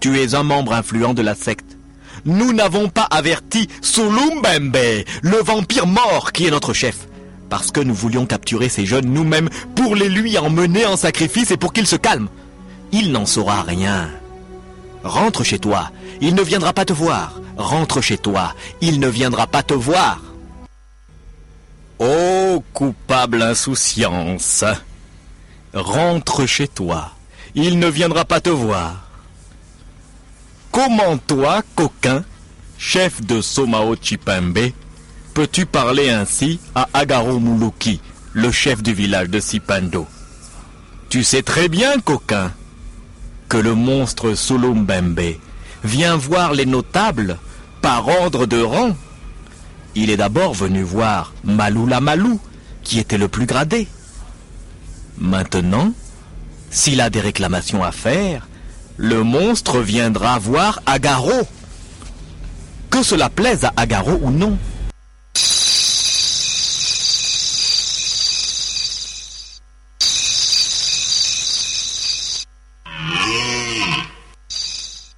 Tu 0.00 0.20
es 0.20 0.34
un 0.34 0.42
membre 0.42 0.72
influent 0.72 1.14
de 1.14 1.22
la 1.22 1.34
secte. 1.34 1.76
Nous 2.24 2.52
n'avons 2.52 2.88
pas 2.88 3.06
averti 3.10 3.68
Sulumbembe, 3.82 5.04
le 5.22 5.42
vampire 5.42 5.86
mort 5.86 6.32
qui 6.32 6.46
est 6.46 6.50
notre 6.50 6.72
chef. 6.72 7.06
Parce 7.48 7.70
que 7.70 7.80
nous 7.80 7.94
voulions 7.94 8.26
capturer 8.26 8.68
ces 8.68 8.86
jeunes 8.86 9.12
nous-mêmes 9.12 9.48
pour 9.74 9.94
les 9.96 10.08
lui 10.08 10.38
emmener 10.38 10.86
en 10.86 10.96
sacrifice 10.96 11.50
et 11.50 11.56
pour 11.56 11.72
qu'il 11.72 11.86
se 11.86 11.96
calme. 11.96 12.28
Il 12.92 13.12
n'en 13.12 13.26
saura 13.26 13.62
rien. 13.62 14.10
Rentre 15.02 15.44
chez 15.44 15.58
toi. 15.58 15.90
Il 16.20 16.34
ne 16.34 16.42
viendra 16.42 16.72
pas 16.72 16.84
te 16.84 16.92
voir. 16.92 17.40
Rentre 17.56 18.00
chez 18.00 18.18
toi. 18.18 18.54
Il 18.80 19.00
ne 19.00 19.08
viendra 19.08 19.46
pas 19.46 19.62
te 19.62 19.74
voir. 19.74 20.20
Ô 21.98 22.62
coupable 22.72 23.42
insouciance. 23.42 24.64
Rentre 25.72 26.46
chez 26.46 26.68
toi. 26.68 27.10
Il 27.54 27.78
ne 27.78 27.88
viendra 27.88 28.24
pas 28.24 28.40
te 28.40 28.50
voir. 28.50 29.08
Comment 30.72 31.18
toi, 31.18 31.62
coquin, 31.76 32.24
chef 32.78 33.22
de 33.22 33.40
Somao 33.40 33.94
Chipembe, 34.00 34.72
peux-tu 35.34 35.66
parler 35.66 36.10
ainsi 36.10 36.60
à 36.76 36.88
Agaro 36.94 37.40
Muluki, 37.40 38.00
le 38.32 38.52
chef 38.52 38.82
du 38.82 38.94
village 38.94 39.28
de 39.28 39.40
Sipando? 39.40 40.06
Tu 41.08 41.24
sais 41.24 41.42
très 41.42 41.68
bien, 41.68 41.98
coquin, 41.98 42.52
que 43.48 43.56
le 43.56 43.74
monstre 43.74 44.34
Sulumbembe 44.34 45.34
vient 45.82 46.16
voir 46.16 46.52
les 46.52 46.66
notables 46.66 47.36
par 47.82 48.06
ordre 48.06 48.46
de 48.46 48.62
rang. 48.62 48.96
Il 49.96 50.10
est 50.10 50.16
d'abord 50.16 50.54
venu 50.54 50.82
voir 50.82 51.32
Malula 51.42 52.00
Malou, 52.00 52.40
qui 52.84 53.00
était 53.00 53.18
le 53.18 53.28
plus 53.28 53.46
gradé. 53.46 53.88
Maintenant, 55.18 55.92
s'il 56.70 57.00
a 57.00 57.10
des 57.10 57.20
réclamations 57.20 57.82
à 57.82 57.92
faire, 57.92 58.48
le 58.96 59.24
monstre 59.24 59.80
viendra 59.80 60.38
voir 60.38 60.80
Agaro. 60.86 61.42
Que 62.88 63.02
cela 63.02 63.28
plaise 63.28 63.64
à 63.64 63.72
Agaro 63.76 64.18
ou 64.22 64.30
non. 64.30 64.56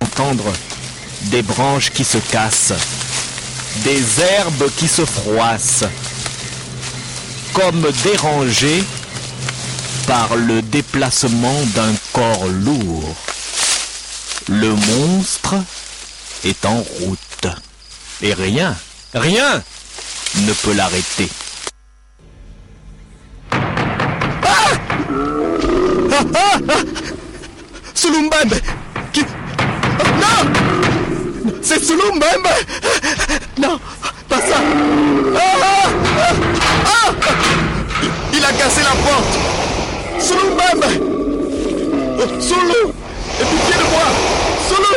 Entendre 0.00 0.52
des 1.24 1.42
branches 1.42 1.90
qui 1.90 2.04
se 2.04 2.18
cassent, 2.18 2.72
des 3.84 4.20
herbes 4.20 4.70
qui 4.76 4.88
se 4.88 5.04
froissent, 5.04 5.84
comme 7.52 7.86
dérangées 8.02 8.84
par 10.06 10.36
le 10.36 10.62
déplacement 10.62 11.60
d'un 11.74 11.92
corps 12.12 12.46
lourd. 12.46 13.14
Le 14.48 14.70
monstre 14.70 15.56
est 16.44 16.64
en 16.64 16.84
route. 17.00 17.46
Et 18.22 18.32
rien, 18.32 18.76
rien 19.14 19.62
ne 20.44 20.52
peut 20.52 20.72
l'arrêter. 20.74 21.28
Sulumbembe 27.94 28.54
qui... 29.12 29.20
Non 29.20 30.40
C'est 31.62 31.82
Sulumbembe. 31.82 32.48
Non, 33.58 33.78
pas 34.28 34.38
ça. 34.38 34.56
Ah, 35.36 35.40
ah, 36.18 36.30
ah 36.86 37.10
Il 38.32 38.44
a 38.44 38.52
cassé 38.52 38.82
la 38.82 38.94
porte. 39.02 39.38
Sulumbembe. 40.20 40.86
Oh, 42.18 42.40
Sulu 42.40 42.82
Et 43.40 43.44
pitié 43.44 43.74
de 43.74 43.86
moi. 43.90 44.08
Sulu. 44.68 44.96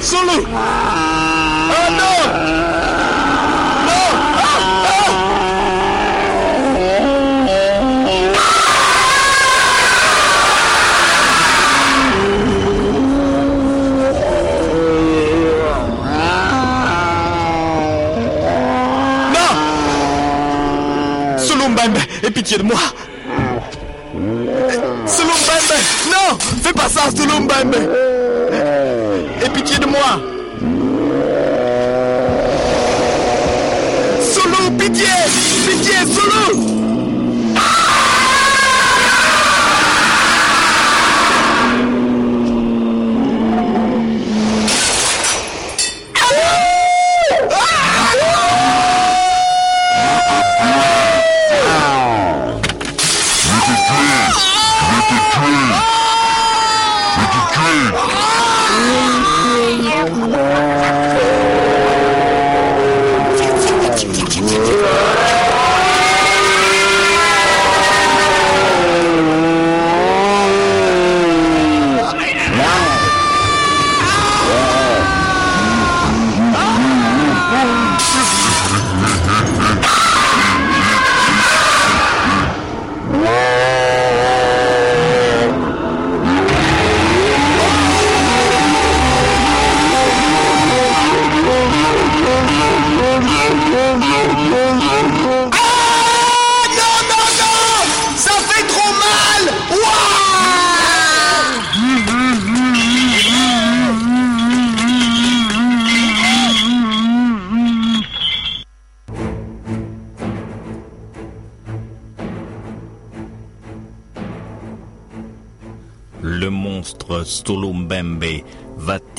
Sulu. 0.00 0.38
Ah 0.54 1.90
non 1.90 1.98
Non 1.98 2.19
Aie 22.30 22.32
pitié 22.32 22.58
de 22.58 22.62
moi. 22.62 22.78
Sulumbembe 25.04 25.78
Non 26.06 26.38
Fais 26.62 26.72
pas 26.72 26.88
ça, 26.88 27.10
Sulumbembe 27.10 27.74
Aie 29.42 29.50
pitié 29.50 29.78
de 29.80 29.86
moi. 29.86 30.20
Sulu, 34.22 34.70
pitié. 34.78 35.06
Pitié, 35.66 35.96
Sulu 36.06 36.79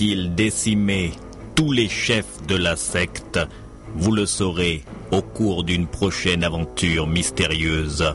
décimer 0.10 1.12
tous 1.56 1.72
les 1.72 1.88
chefs 1.88 2.46
de 2.48 2.56
la 2.56 2.76
secte? 2.76 3.40
Vous 3.96 4.12
le 4.12 4.26
saurez 4.26 4.84
au 5.12 5.22
cours 5.22 5.64
d'une 5.64 5.86
prochaine 5.86 6.44
aventure 6.44 7.06
mystérieuse. 7.06 8.12